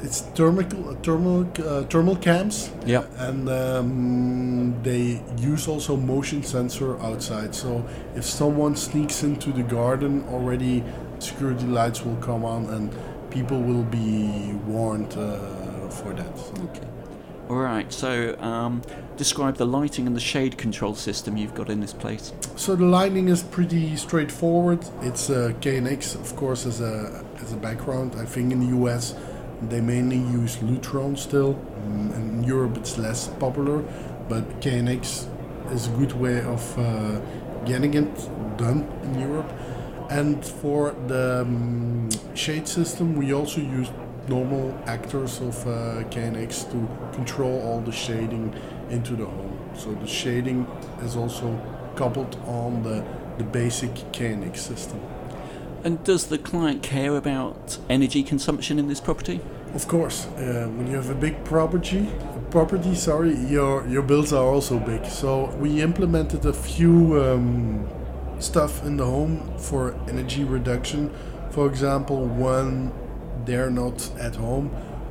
it's 0.02 0.20
thermal 0.20 0.64
thermal 1.02 1.46
uh, 1.64 1.84
thermal 1.84 2.16
cams. 2.16 2.70
Yeah. 2.86 3.04
And 3.18 3.48
um, 3.48 4.82
they 4.82 5.22
use 5.38 5.68
also 5.68 5.96
motion 5.96 6.42
sensor 6.42 7.00
outside. 7.00 7.54
So 7.54 7.86
if 8.14 8.24
someone 8.24 8.76
sneaks 8.76 9.22
into 9.22 9.52
the 9.52 9.62
garden, 9.62 10.24
already 10.28 10.84
security 11.18 11.66
lights 11.66 12.04
will 12.04 12.16
come 12.16 12.44
on 12.44 12.66
and 12.66 12.92
people 13.30 13.60
will 13.60 13.84
be 13.84 14.52
warned 14.66 15.12
uh, 15.16 15.88
for 15.88 16.12
that. 16.12 16.34
Okay. 16.64 16.86
All 17.48 17.56
right. 17.56 17.92
So, 17.92 18.38
um, 18.40 18.82
describe 19.16 19.56
the 19.56 19.66
lighting 19.66 20.06
and 20.06 20.16
the 20.16 20.20
shade 20.20 20.56
control 20.56 20.94
system 20.94 21.36
you've 21.36 21.54
got 21.54 21.68
in 21.68 21.80
this 21.80 21.92
place. 21.92 22.32
So 22.56 22.74
the 22.74 22.84
lighting 22.86 23.28
is 23.28 23.42
pretty 23.42 23.96
straightforward. 23.96 24.80
It's 25.02 25.30
uh, 25.30 25.52
KNX, 25.60 26.14
of 26.14 26.34
course, 26.36 26.66
as 26.66 26.80
a 26.80 27.24
as 27.42 27.52
a 27.52 27.56
background. 27.56 28.14
I 28.16 28.24
think 28.24 28.52
in 28.52 28.60
the 28.60 28.76
US 28.78 29.14
they 29.62 29.80
mainly 29.80 30.16
use 30.16 30.56
Lutron 30.56 31.16
still. 31.16 31.54
Mm, 31.54 32.14
In 32.16 32.44
Europe 32.44 32.76
it's 32.76 32.98
less 32.98 33.28
popular, 33.28 33.82
but 34.28 34.60
KNX 34.60 35.26
is 35.72 35.86
a 35.86 35.90
good 35.90 36.12
way 36.12 36.40
of 36.40 36.78
uh, 36.78 37.20
getting 37.64 37.94
it 37.94 38.28
done 38.56 38.88
in 39.02 39.20
Europe. 39.20 39.50
And 40.10 40.44
for 40.44 40.94
the 41.08 41.42
um, 41.42 42.08
shade 42.34 42.68
system, 42.68 43.16
we 43.16 43.32
also 43.32 43.60
use 43.60 43.88
normal 44.28 44.76
actors 44.86 45.40
of 45.40 45.66
uh, 45.66 46.04
KNX 46.10 46.70
to 46.70 47.14
control 47.14 47.60
all 47.62 47.80
the 47.80 47.92
shading 47.92 48.54
into 48.90 49.16
the 49.16 49.26
home. 49.26 49.58
So 49.76 49.92
the 49.94 50.06
shading 50.06 50.66
is 51.02 51.16
also 51.16 51.60
coupled 51.96 52.36
on 52.46 52.82
the, 52.82 53.04
the 53.38 53.44
basic 53.44 53.90
KNX 54.12 54.56
system. 54.58 55.00
And 55.84 56.02
does 56.02 56.28
the 56.28 56.38
client 56.38 56.82
care 56.82 57.16
about 57.16 57.78
energy 57.90 58.22
consumption 58.22 58.78
in 58.78 58.88
this 58.88 59.00
property? 59.00 59.40
Of 59.74 59.86
course, 59.88 60.26
uh, 60.26 60.70
when 60.76 60.86
you 60.86 60.96
have 60.96 61.10
a 61.10 61.14
big 61.14 61.44
property, 61.44 62.08
property, 62.50 62.94
sorry, 62.94 63.34
your 63.34 63.86
your 63.88 64.02
bills 64.02 64.32
are 64.32 64.46
also 64.46 64.78
big. 64.78 65.04
So 65.04 65.46
we 65.58 65.82
implemented 65.82 66.46
a 66.46 66.52
few 66.52 67.20
um, 67.20 67.86
stuff 68.38 68.84
in 68.86 68.96
the 68.96 69.04
home 69.04 69.42
for 69.58 69.94
energy 70.08 70.44
reduction. 70.44 71.10
For 71.50 71.66
example, 71.66 72.24
when 72.24 72.92
they're 73.44 73.70
not 73.70 74.10
at 74.18 74.36
home, 74.36 74.70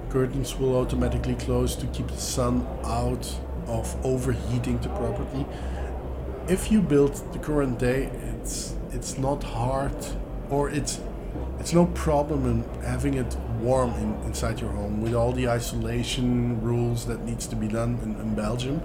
curtains 0.10 0.56
will 0.58 0.76
automatically 0.76 1.36
close 1.36 1.76
to 1.76 1.86
keep 1.88 2.08
the 2.08 2.18
sun 2.18 2.68
out 2.86 3.26
of 3.68 3.96
overheating 4.06 4.78
the 4.80 4.90
property. 4.90 5.46
If 6.48 6.72
you 6.72 6.82
build 6.82 7.16
the 7.34 7.40
current 7.40 7.80
day, 7.80 8.12
it's 8.42 8.76
it's 8.92 9.18
not 9.18 9.44
hard 9.44 9.96
or 10.50 10.70
it's 10.70 11.00
it's 11.60 11.74
no 11.74 11.86
problem 11.88 12.46
in 12.46 12.84
having 12.84 13.16
it 13.16 13.36
warm 13.60 13.94
in, 13.94 14.14
inside 14.26 14.60
your 14.60 14.72
home 14.72 15.02
with 15.02 15.14
all 15.14 15.32
the 15.32 15.48
isolation 15.48 16.62
rules 16.62 17.06
that 17.06 17.24
needs 17.24 17.48
to 17.48 17.56
be 17.56 17.68
done 17.68 18.00
in, 18.04 18.20
in 18.20 18.36
Belgium. 18.36 18.82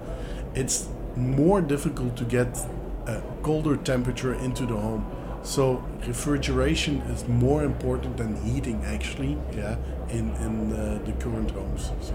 It's 0.55 0.87
more 1.15 1.61
difficult 1.61 2.15
to 2.17 2.23
get 2.23 2.57
a 3.05 3.21
colder 3.43 3.75
temperature 3.75 4.33
into 4.33 4.65
the 4.65 4.75
home. 4.75 5.05
So 5.43 5.83
refrigeration 6.05 7.01
is 7.01 7.27
more 7.27 7.63
important 7.63 8.17
than 8.17 8.35
heating 8.43 8.83
actually, 8.85 9.37
yeah, 9.55 9.77
in 10.09 10.29
in 10.35 10.73
uh, 10.73 10.99
the 11.05 11.13
current 11.13 11.51
homes. 11.51 11.91
So. 12.01 12.13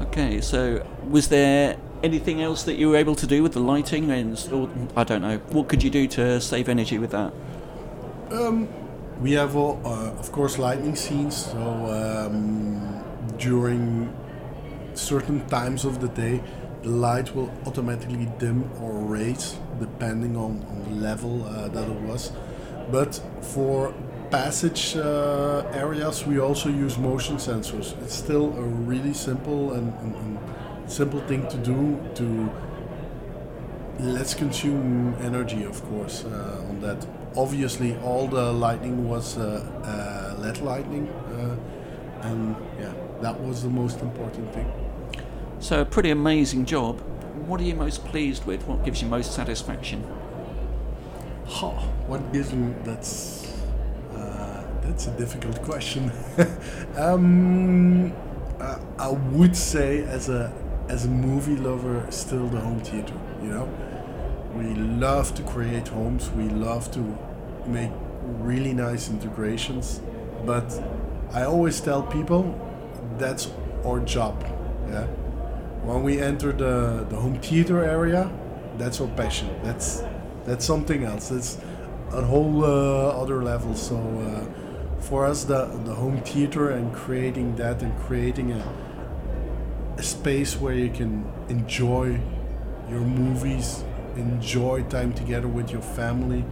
Okay. 0.00 0.40
So, 0.40 0.86
was 1.08 1.28
there 1.28 1.76
anything 2.02 2.42
else 2.42 2.62
that 2.64 2.76
you 2.76 2.90
were 2.90 2.96
able 2.96 3.14
to 3.16 3.26
do 3.26 3.42
with 3.42 3.52
the 3.52 3.60
lighting? 3.60 4.10
And 4.10 4.38
or, 4.52 4.68
I 4.96 5.04
don't 5.04 5.22
know. 5.22 5.38
What 5.50 5.68
could 5.68 5.82
you 5.82 5.90
do 5.90 6.06
to 6.08 6.40
save 6.40 6.68
energy 6.68 6.98
with 6.98 7.10
that? 7.10 7.32
Um, 8.30 8.68
we 9.20 9.32
have, 9.32 9.56
all, 9.56 9.80
uh, 9.84 10.10
of 10.12 10.30
course, 10.32 10.58
lightning 10.58 10.94
scenes. 10.94 11.36
So 11.36 11.58
um, 11.58 13.04
during 13.38 14.12
certain 14.94 15.46
times 15.48 15.84
of 15.84 16.00
the 16.00 16.08
day, 16.08 16.40
the 16.88 16.94
light 16.94 17.34
will 17.36 17.50
automatically 17.66 18.26
dim 18.38 18.64
or 18.80 18.92
raise 18.92 19.58
depending 19.78 20.36
on, 20.36 20.64
on 20.70 20.78
the 20.84 20.94
level 21.08 21.44
uh, 21.44 21.68
that 21.68 21.86
it 21.86 22.00
was. 22.00 22.32
But 22.90 23.20
for 23.42 23.92
passage 24.30 24.96
uh, 24.96 25.70
areas, 25.74 26.26
we 26.26 26.40
also 26.40 26.70
use 26.70 26.96
motion 26.96 27.36
sensors. 27.36 28.00
It's 28.02 28.14
still 28.14 28.56
a 28.56 28.62
really 28.62 29.12
simple 29.12 29.72
and, 29.74 29.92
and, 30.00 30.14
and 30.16 30.38
simple 30.90 31.20
thing 31.28 31.46
to 31.48 31.58
do 31.58 32.00
to 32.14 32.50
let's 33.98 34.32
consume 34.32 35.14
energy, 35.20 35.64
of 35.64 35.84
course, 35.90 36.24
uh, 36.24 36.64
on 36.68 36.80
that. 36.80 37.06
Obviously, 37.36 37.96
all 37.98 38.26
the 38.26 38.50
lighting 38.50 39.06
was 39.06 39.36
uh, 39.36 39.44
uh, 39.84 40.42
LED 40.42 40.58
lighting, 40.62 41.08
uh, 41.08 41.56
and 42.28 42.56
yeah, 42.80 42.94
that 43.20 43.38
was 43.40 43.62
the 43.62 43.68
most 43.68 44.00
important 44.00 44.54
thing. 44.54 44.87
So, 45.60 45.80
a 45.80 45.84
pretty 45.84 46.10
amazing 46.10 46.66
job. 46.66 47.00
What 47.48 47.60
are 47.60 47.64
you 47.64 47.74
most 47.74 48.04
pleased 48.04 48.46
with? 48.46 48.64
What 48.68 48.84
gives 48.84 49.02
you 49.02 49.08
most 49.08 49.34
satisfaction? 49.34 50.04
Ha, 51.46 51.70
what 52.06 52.32
gives 52.32 52.52
me 52.52 52.74
that's 52.84 53.52
uh, 54.14 54.62
that's 54.82 55.08
a 55.08 55.10
difficult 55.18 55.60
question. 55.62 56.12
um, 56.96 58.12
uh, 58.60 58.78
I 59.00 59.08
would 59.08 59.56
say 59.56 60.04
as 60.04 60.28
a 60.28 60.52
as 60.88 61.06
a 61.06 61.08
movie 61.08 61.56
lover, 61.56 62.06
still 62.10 62.46
the 62.46 62.60
home 62.60 62.80
theater. 62.80 63.14
You 63.42 63.48
know, 63.48 63.68
we 64.54 64.74
love 64.74 65.34
to 65.34 65.42
create 65.42 65.88
homes. 65.88 66.30
We 66.30 66.48
love 66.50 66.92
to 66.92 67.18
make 67.66 67.90
really 68.22 68.74
nice 68.74 69.10
integrations. 69.10 70.00
But 70.46 70.70
I 71.32 71.42
always 71.42 71.80
tell 71.80 72.04
people 72.04 72.54
that's 73.18 73.50
our 73.84 73.98
job. 73.98 74.44
Yeah. 74.88 75.08
When 75.82 76.02
we 76.02 76.20
enter 76.20 76.52
the, 76.52 77.06
the 77.08 77.16
home 77.16 77.40
theater 77.40 77.82
area, 77.84 78.30
that's 78.76 79.00
our 79.00 79.08
passion. 79.08 79.48
That's 79.62 80.02
that's 80.44 80.64
something 80.64 81.04
else. 81.04 81.30
It's 81.30 81.58
a 82.12 82.22
whole 82.22 82.64
uh, 82.64 83.20
other 83.22 83.42
level. 83.42 83.74
So 83.74 83.96
uh, 83.96 85.00
for 85.00 85.26
us, 85.26 85.44
the 85.44 85.66
the 85.84 85.94
home 85.94 86.20
theater 86.22 86.70
and 86.70 86.94
creating 86.94 87.56
that 87.56 87.82
and 87.82 87.98
creating 88.00 88.52
a 88.52 88.62
a 89.98 90.02
space 90.02 90.56
where 90.56 90.74
you 90.74 90.90
can 90.90 91.24
enjoy 91.48 92.20
your 92.88 93.00
movies, 93.00 93.82
enjoy 94.16 94.84
time 94.84 95.12
together 95.12 95.48
with 95.48 95.70
your 95.70 95.82
family, 95.82 96.44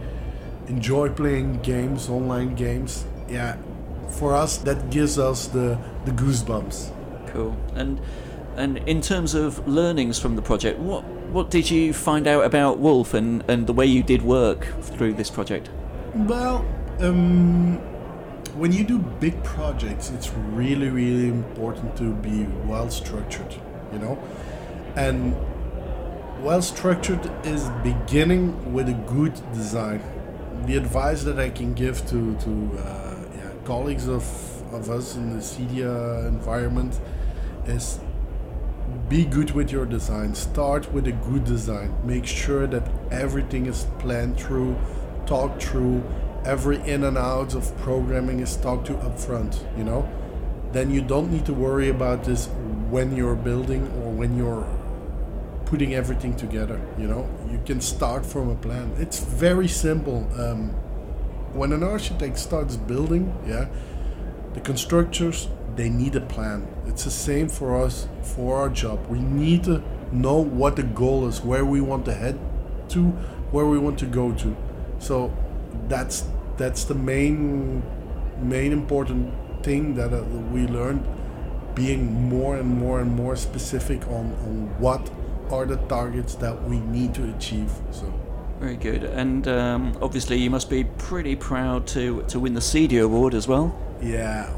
enjoy 0.67 1.09
playing 1.09 1.59
games, 1.61 2.09
online 2.09 2.55
games. 2.55 3.05
Yeah, 3.29 3.55
for 4.09 4.33
us 4.33 4.57
that 4.59 4.89
gives 4.89 5.17
us 5.17 5.47
the 5.47 5.77
the 6.05 6.11
goosebumps. 6.11 6.91
Cool. 7.27 7.55
And 7.75 7.99
and 8.57 8.77
in 8.89 9.01
terms 9.01 9.35
of 9.35 9.67
learnings 9.67 10.19
from 10.19 10.35
the 10.35 10.41
project, 10.41 10.79
what 10.79 11.03
what 11.31 11.51
did 11.51 11.69
you 11.69 11.93
find 11.93 12.25
out 12.25 12.45
about 12.45 12.79
Woelf 12.79 13.13
and, 13.13 13.43
and 13.49 13.67
the 13.67 13.73
way 13.73 13.85
you 13.85 14.01
did 14.01 14.21
work 14.21 14.65
through 14.81 15.13
this 15.13 15.29
project? 15.29 15.69
Well, 16.15 16.65
um, 16.99 17.75
when 18.57 18.71
you 18.71 18.83
do 18.83 18.97
big 18.97 19.43
projects, 19.43 20.09
it's 20.09 20.31
really, 20.33 20.89
really 20.89 21.27
important 21.27 21.95
to 21.97 22.13
be 22.13 22.45
well 22.65 22.89
structured, 22.89 23.53
you 23.91 23.99
know? 23.99 24.17
And 24.95 25.35
well 26.41 26.61
structured 26.61 27.29
is 27.45 27.69
beginning 27.83 28.73
with 28.73 28.89
a 28.89 28.93
good 28.93 29.33
design. 29.53 30.01
The 30.65 30.77
advice 30.77 31.23
that 31.23 31.39
I 31.39 31.49
can 31.49 31.73
give 31.73 31.99
to, 32.07 32.35
to 32.35 32.79
uh, 32.79 33.15
yeah, 33.35 33.51
colleagues 33.65 34.07
of, 34.07 34.23
of 34.73 34.89
us 34.89 35.15
in 35.15 35.29
the 35.31 35.41
CEDIA 35.41 36.27
environment 36.27 36.99
is 37.67 37.99
be 39.09 39.25
good 39.25 39.51
with 39.51 39.71
your 39.71 39.85
design. 39.85 40.35
Start 40.35 40.91
with 40.93 41.07
a 41.07 41.11
good 41.11 41.45
design. 41.45 41.95
Make 42.03 42.25
sure 42.25 42.67
that 42.67 42.87
everything 43.11 43.65
is 43.65 43.85
planned 43.99 44.39
through, 44.39 44.77
talked 45.25 45.63
through, 45.63 46.03
every 46.45 46.77
in 46.87 47.03
and 47.03 47.17
out 47.17 47.53
of 47.55 47.75
programming 47.77 48.39
is 48.39 48.55
talked 48.57 48.87
to 48.87 48.93
upfront, 48.93 49.59
you 49.77 49.83
know, 49.83 50.07
then 50.71 50.89
you 50.89 51.01
don't 51.01 51.31
need 51.31 51.45
to 51.45 51.53
worry 51.53 51.89
about 51.89 52.23
this 52.23 52.47
when 52.89 53.15
you're 53.15 53.35
building 53.35 53.83
or 54.01 54.11
when 54.11 54.37
you're 54.37 54.65
putting 55.65 55.93
everything 55.93 56.35
together. 56.35 56.79
You 56.97 57.07
know, 57.07 57.29
you 57.51 57.59
can 57.65 57.81
start 57.81 58.25
from 58.25 58.49
a 58.49 58.55
plan. 58.55 58.93
It's 58.97 59.19
very 59.19 59.67
simple. 59.67 60.27
Um, 60.39 60.69
when 61.53 61.73
an 61.73 61.83
architect 61.83 62.39
starts 62.39 62.77
building, 62.77 63.33
yeah, 63.45 63.67
the 64.53 64.61
constructors 64.61 65.49
they 65.77 65.89
need 65.89 66.15
a 66.15 66.21
plan. 66.21 66.67
It's 66.87 67.05
the 67.05 67.11
same 67.11 67.47
for 67.47 67.81
us 67.81 68.07
for 68.21 68.57
our 68.57 68.69
job. 68.69 69.07
We 69.07 69.19
need 69.19 69.63
to 69.65 69.83
know 70.11 70.37
what 70.37 70.75
the 70.75 70.83
goal 70.83 71.27
is, 71.27 71.41
where 71.41 71.63
we 71.63 71.79
want 71.79 72.05
to 72.05 72.13
head 72.13 72.37
to, 72.89 73.09
where 73.51 73.65
we 73.65 73.77
want 73.77 73.99
to 73.99 74.05
go 74.05 74.33
to. 74.33 74.55
So 74.99 75.31
that's 75.87 76.25
that's 76.57 76.83
the 76.83 76.95
main 76.95 77.83
main 78.41 78.71
important 78.71 79.33
thing 79.63 79.95
that 79.95 80.13
uh, 80.13 80.23
we 80.51 80.67
learned 80.67 81.05
being 81.75 82.29
more 82.29 82.57
and 82.57 82.67
more 82.67 82.99
and 82.99 83.15
more 83.15 83.35
specific 83.35 84.05
on, 84.07 84.33
on 84.45 84.79
what 84.79 85.11
are 85.51 85.65
the 85.65 85.77
targets 85.87 86.35
that 86.35 86.63
we 86.63 86.79
need 86.79 87.13
to 87.13 87.23
achieve 87.35 87.71
so 87.91 88.11
very 88.59 88.75
good 88.75 89.03
and 89.03 89.47
um, 89.47 89.97
obviously 90.01 90.37
you 90.37 90.49
must 90.49 90.69
be 90.69 90.83
pretty 90.83 91.35
proud 91.35 91.85
to 91.85 92.23
to 92.23 92.39
win 92.39 92.53
the 92.53 92.59
CEDIA 92.59 93.03
award 93.03 93.33
as 93.33 93.47
well 93.47 93.75
yeah 94.01 94.51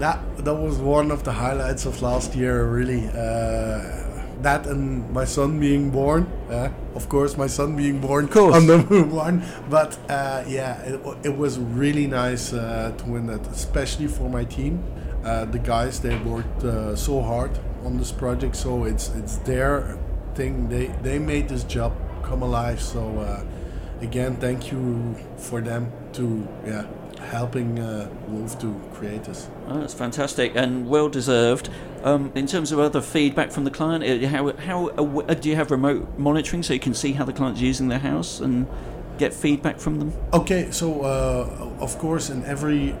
that 0.00 0.18
that 0.44 0.54
was 0.54 0.78
one 0.78 1.10
of 1.10 1.24
the 1.24 1.32
highlights 1.32 1.86
of 1.86 2.00
last 2.02 2.34
year 2.34 2.64
really 2.66 3.06
uh, 3.08 4.00
that 4.42 4.66
and 4.66 5.10
my 5.10 5.24
son 5.24 5.60
being 5.60 5.90
born. 5.90 6.26
Uh, 6.48 6.70
of 6.94 7.08
course, 7.08 7.36
my 7.36 7.46
son 7.46 7.76
being 7.76 8.00
born 8.00 8.28
on 8.32 8.66
number 8.74 9.02
one. 9.02 9.44
But 9.68 9.98
uh, 10.08 10.44
yeah, 10.48 10.80
it, 10.82 11.00
it, 11.24 11.36
was 11.36 11.58
really 11.58 12.06
nice 12.06 12.52
uh, 12.52 12.92
to 12.96 13.04
win 13.04 13.26
that, 13.26 13.46
especially 13.48 14.08
for 14.08 14.28
my 14.28 14.44
team. 14.44 14.82
Uh, 15.24 15.44
the 15.44 15.58
guys 15.58 16.00
they 16.00 16.16
worked 16.20 16.64
uh, 16.64 16.96
so 16.96 17.20
hard 17.20 17.50
on 17.84 17.98
this 17.98 18.10
project, 18.12 18.56
so 18.56 18.84
it's 18.84 19.10
it's 19.10 19.36
their 19.38 19.98
thing. 20.34 20.68
They 20.68 20.86
they 21.02 21.18
made 21.18 21.48
this 21.48 21.64
job 21.64 21.92
come 22.22 22.42
alive. 22.42 22.80
So 22.80 23.18
uh, 23.18 23.44
again, 24.00 24.36
thank 24.36 24.72
you 24.72 25.14
for 25.36 25.60
them 25.60 25.92
to 26.14 26.48
yeah 26.64 26.86
helping 27.20 27.78
uh, 27.78 28.08
Woelf 28.28 28.58
to 28.60 28.80
create 28.94 29.24
this. 29.24 29.48
Oh, 29.68 29.80
that's 29.80 29.94
fantastic 29.94 30.52
and 30.54 30.88
well 30.88 31.08
deserved. 31.08 31.68
Um, 32.02 32.32
in 32.34 32.46
terms 32.46 32.72
of 32.72 32.78
other 32.78 33.00
feedback 33.00 33.50
from 33.50 33.64
the 33.64 33.70
client, 33.70 34.02
uh, 34.04 34.28
how, 34.28 34.52
how 34.52 34.88
uh, 34.88 35.34
do 35.34 35.48
you 35.48 35.56
have 35.56 35.70
remote 35.70 36.18
monitoring 36.18 36.62
so 36.62 36.72
you 36.72 36.80
can 36.80 36.94
see 36.94 37.12
how 37.12 37.24
the 37.24 37.32
client's 37.32 37.60
using 37.60 37.88
their 37.88 37.98
house 37.98 38.40
and 38.40 38.66
get 39.18 39.34
feedback 39.34 39.78
from 39.78 39.98
them? 39.98 40.12
Okay, 40.32 40.70
so 40.70 41.02
uh, 41.02 41.68
of 41.80 41.98
course, 41.98 42.30
in 42.30 42.44
every 42.44 42.92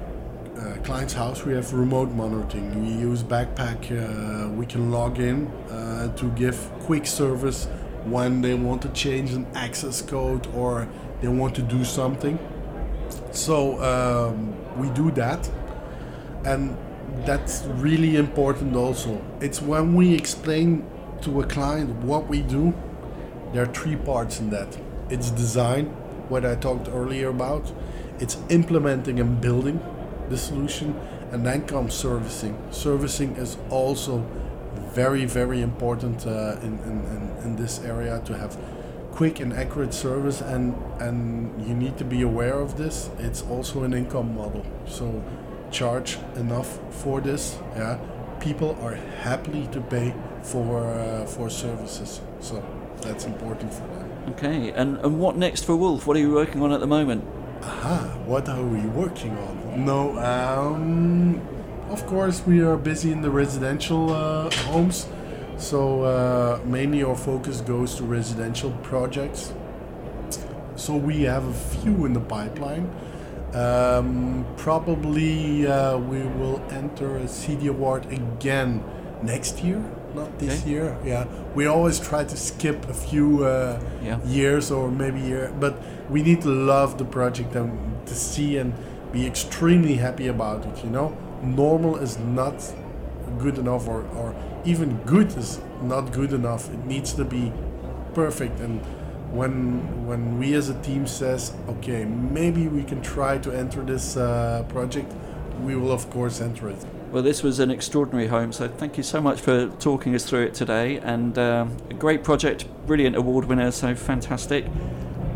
uh, 0.60 0.76
client's 0.84 1.14
house 1.14 1.44
we 1.44 1.54
have 1.54 1.72
remote 1.72 2.10
monitoring. 2.10 2.84
We 2.84 2.92
use 2.92 3.22
Backpack. 3.22 3.90
Uh, 3.90 4.50
we 4.50 4.66
can 4.66 4.90
log 4.90 5.18
in 5.18 5.46
uh, 5.70 6.14
to 6.16 6.30
give 6.32 6.56
quick 6.80 7.06
service 7.06 7.66
when 8.04 8.42
they 8.42 8.54
want 8.54 8.82
to 8.82 8.88
change 8.90 9.32
an 9.32 9.46
access 9.54 10.02
code 10.02 10.46
or 10.54 10.88
they 11.20 11.28
want 11.28 11.54
to 11.54 11.62
do 11.62 11.84
something. 11.84 12.38
So 13.32 13.82
um, 13.82 14.54
we 14.78 14.88
do 14.90 15.10
that, 15.12 15.48
and 16.44 16.76
that's 17.24 17.64
really 17.66 18.16
important 18.16 18.74
also. 18.76 19.22
It's 19.40 19.60
when 19.62 19.94
we 19.94 20.14
explain 20.14 20.84
to 21.22 21.40
a 21.40 21.46
client 21.46 21.90
what 22.04 22.28
we 22.28 22.42
do, 22.42 22.74
there 23.52 23.62
are 23.62 23.72
three 23.72 23.96
parts 23.96 24.40
in 24.40 24.50
that 24.50 24.78
it's 25.10 25.30
design, 25.30 25.86
what 26.28 26.46
I 26.46 26.54
talked 26.54 26.88
earlier 26.88 27.28
about, 27.28 27.72
it's 28.20 28.38
implementing 28.48 29.18
and 29.18 29.40
building 29.40 29.80
the 30.28 30.38
solution, 30.38 30.94
and 31.32 31.44
then 31.44 31.66
comes 31.66 31.94
servicing. 31.94 32.56
Servicing 32.70 33.36
is 33.36 33.56
also 33.70 34.24
very, 34.92 35.24
very 35.24 35.60
important 35.60 36.26
uh, 36.26 36.56
in, 36.62 36.78
in, 36.80 37.04
in, 37.06 37.36
in 37.44 37.56
this 37.56 37.80
area 37.80 38.20
to 38.24 38.36
have 38.36 38.56
quick 39.20 39.38
and 39.38 39.52
accurate 39.52 39.92
service 39.92 40.40
and 40.40 40.74
and 40.98 41.18
you 41.68 41.74
need 41.74 41.98
to 41.98 42.04
be 42.04 42.22
aware 42.22 42.58
of 42.58 42.78
this. 42.78 43.10
It's 43.18 43.42
also 43.42 43.82
an 43.82 43.92
income 43.92 44.34
model. 44.34 44.64
So 44.86 45.22
charge 45.70 46.16
enough 46.36 46.78
for 47.02 47.20
this 47.20 47.58
yeah? 47.76 47.98
People 48.40 48.78
are 48.80 48.96
happy 49.28 49.68
to 49.72 49.80
pay 49.94 50.14
for 50.42 50.68
uh, 50.88 51.26
for 51.26 51.50
services. 51.50 52.22
So 52.40 52.64
that's 53.02 53.26
important 53.26 53.74
for 53.74 53.86
them. 53.94 54.06
Okay 54.32 54.72
and 54.72 54.96
and 55.04 55.20
what 55.20 55.36
next 55.36 55.66
for 55.66 55.74
Woelf? 55.76 56.06
What 56.06 56.16
are 56.16 56.24
you 56.26 56.32
working 56.32 56.62
on 56.62 56.72
at 56.72 56.80
the 56.80 56.92
moment? 56.96 57.22
Aha 57.62 57.98
what 58.24 58.48
are 58.48 58.64
we 58.64 58.80
working 59.02 59.36
on? 59.46 59.84
No 59.84 60.00
um 60.32 61.42
of 61.90 62.00
course 62.06 62.36
we 62.46 62.56
are 62.62 62.78
busy 62.78 63.12
in 63.12 63.20
the 63.20 63.32
residential 63.42 64.02
uh, 64.14 64.48
homes 64.72 64.98
so 65.60 66.02
uh, 66.02 66.60
mainly 66.64 67.02
our 67.02 67.16
focus 67.16 67.60
goes 67.60 67.94
to 67.96 68.04
residential 68.04 68.70
projects. 68.82 69.52
So 70.76 70.96
we 70.96 71.22
have 71.24 71.44
a 71.44 71.52
few 71.52 72.06
in 72.06 72.14
the 72.14 72.20
pipeline. 72.20 72.90
Um, 73.52 74.46
probably 74.56 75.66
uh, 75.66 75.98
we 75.98 76.22
will 76.22 76.62
enter 76.70 77.16
a 77.16 77.24
CEDIA 77.24 77.70
award 77.70 78.06
again 78.06 78.82
next 79.22 79.62
year, 79.62 79.84
not 80.14 80.38
this 80.38 80.62
okay. 80.62 80.70
year. 80.70 80.96
Yeah, 81.04 81.26
we 81.54 81.66
always 81.66 82.00
try 82.00 82.24
to 82.24 82.36
skip 82.36 82.88
a 82.88 82.94
few 82.94 83.44
uh, 83.44 83.80
yeah. 84.02 84.24
years 84.24 84.70
or 84.70 84.90
maybe 84.90 85.20
year, 85.20 85.52
but 85.60 85.76
we 86.08 86.22
need 86.22 86.40
to 86.42 86.48
love 86.48 86.96
the 86.96 87.04
project 87.04 87.54
and 87.54 88.06
to 88.06 88.14
see 88.14 88.56
and 88.56 88.72
be 89.12 89.26
extremely 89.26 89.96
happy 89.96 90.28
about 90.28 90.64
it. 90.64 90.84
You 90.84 90.90
know, 90.90 91.16
normal 91.42 91.96
is 91.96 92.18
not 92.18 92.62
good 93.38 93.58
enough 93.58 93.88
or, 93.88 94.06
or 94.16 94.34
even 94.64 94.96
good 95.04 95.36
is 95.36 95.60
not 95.82 96.12
good 96.12 96.32
enough 96.32 96.72
it 96.72 96.84
needs 96.84 97.12
to 97.12 97.24
be 97.24 97.52
perfect 98.14 98.58
and 98.60 98.80
when 99.32 100.06
when 100.06 100.38
we 100.38 100.54
as 100.54 100.68
a 100.68 100.82
team 100.82 101.06
says 101.06 101.54
okay 101.68 102.04
maybe 102.04 102.68
we 102.68 102.82
can 102.82 103.00
try 103.00 103.38
to 103.38 103.52
enter 103.52 103.82
this 103.82 104.16
uh, 104.16 104.64
project 104.68 105.12
we 105.62 105.76
will 105.76 105.92
of 105.92 106.08
course 106.10 106.40
enter 106.40 106.68
it 106.68 106.76
well 107.12 107.22
this 107.22 107.42
was 107.42 107.58
an 107.60 107.70
extraordinary 107.70 108.26
home 108.26 108.52
so 108.52 108.68
thank 108.68 108.96
you 108.96 109.02
so 109.02 109.20
much 109.20 109.40
for 109.40 109.68
talking 109.78 110.14
us 110.14 110.24
through 110.24 110.42
it 110.42 110.54
today 110.54 110.98
and 110.98 111.38
uh, 111.38 111.66
a 111.88 111.94
great 111.94 112.24
project 112.24 112.66
brilliant 112.86 113.16
award 113.16 113.44
winner 113.44 113.70
so 113.70 113.94
fantastic 113.94 114.66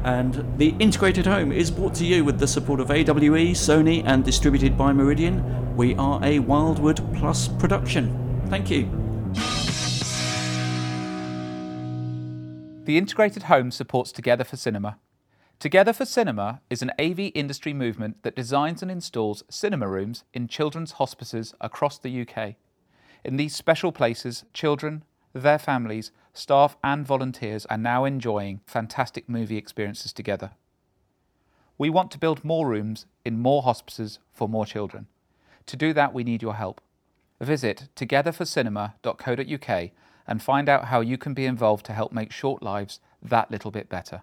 and 0.05 0.59
the 0.59 0.75
integrated 0.81 1.25
home 1.25 1.51
is 1.51 1.71
brought 1.71 1.95
to 1.95 2.05
you 2.05 2.25
with 2.25 2.39
the 2.39 2.47
support 2.47 2.79
of 2.79 2.91
AWE, 2.91 3.55
Sony, 3.55 4.05
and 4.05 4.23
distributed 4.23 4.77
by 4.77 4.93
Meridian. 4.93 5.75
We 5.77 5.95
are 5.95 6.23
a 6.23 6.41
Wildwood 6.41 7.01
Plus 7.15 7.49
production. 7.49 8.45
Thank 8.51 8.71
you. 8.71 9.04
The 12.85 12.99
integrated 12.99 13.45
home 13.45 13.71
supports 13.71 14.13
Together 14.13 14.45
for 14.45 14.59
Cinema. 14.59 14.99
Together 15.59 15.95
for 15.95 16.05
Cinema 16.05 16.61
is 16.69 16.83
an 16.83 16.93
AV 17.01 17.31
industry 17.35 17.73
movement 17.73 18.23
that 18.25 18.37
designs 18.37 18.83
and 18.83 18.91
installs 18.91 19.43
cinema 19.49 19.89
rooms 19.89 20.25
in 20.35 20.49
children's 20.49 20.93
hospices 20.93 21.55
across 21.63 21.97
the 21.97 22.29
UK. 22.29 22.57
In 23.25 23.39
these 23.39 23.57
special 23.57 23.91
places, 23.91 24.45
children, 24.53 25.03
their 25.33 25.59
families, 25.59 26.13
staff, 26.35 26.77
and 26.85 27.07
volunteers 27.07 27.65
are 27.67 27.79
now 27.79 28.05
enjoying 28.05 28.61
fantastic 28.67 29.31
movie 29.31 29.57
experiences 29.57 30.13
together. 30.13 30.51
We 31.79 31.89
want 31.89 32.11
to 32.11 32.19
build 32.19 32.45
more 32.45 32.69
rooms 32.69 33.07
in 33.25 33.41
more 33.41 33.63
hospices 33.63 34.19
for 34.35 34.47
more 34.47 34.67
children. 34.67 35.07
To 35.67 35.77
do 35.79 35.95
that, 35.95 36.13
we 36.13 36.23
need 36.23 36.43
your 36.43 36.57
help. 36.57 36.83
Visit 37.41 37.89
togetherforcinema.co.uk 37.97 39.91
and 40.27 40.43
find 40.43 40.69
out 40.69 40.87
how 40.87 41.01
you 41.01 41.19
can 41.19 41.35
be 41.35 41.47
involved 41.47 41.87
to 41.87 41.93
help 41.93 42.13
make 42.13 42.33
short 42.33 42.63
lives 42.63 43.01
that 43.23 43.51
little 43.51 43.71
bit 43.71 43.89
better. 43.89 44.23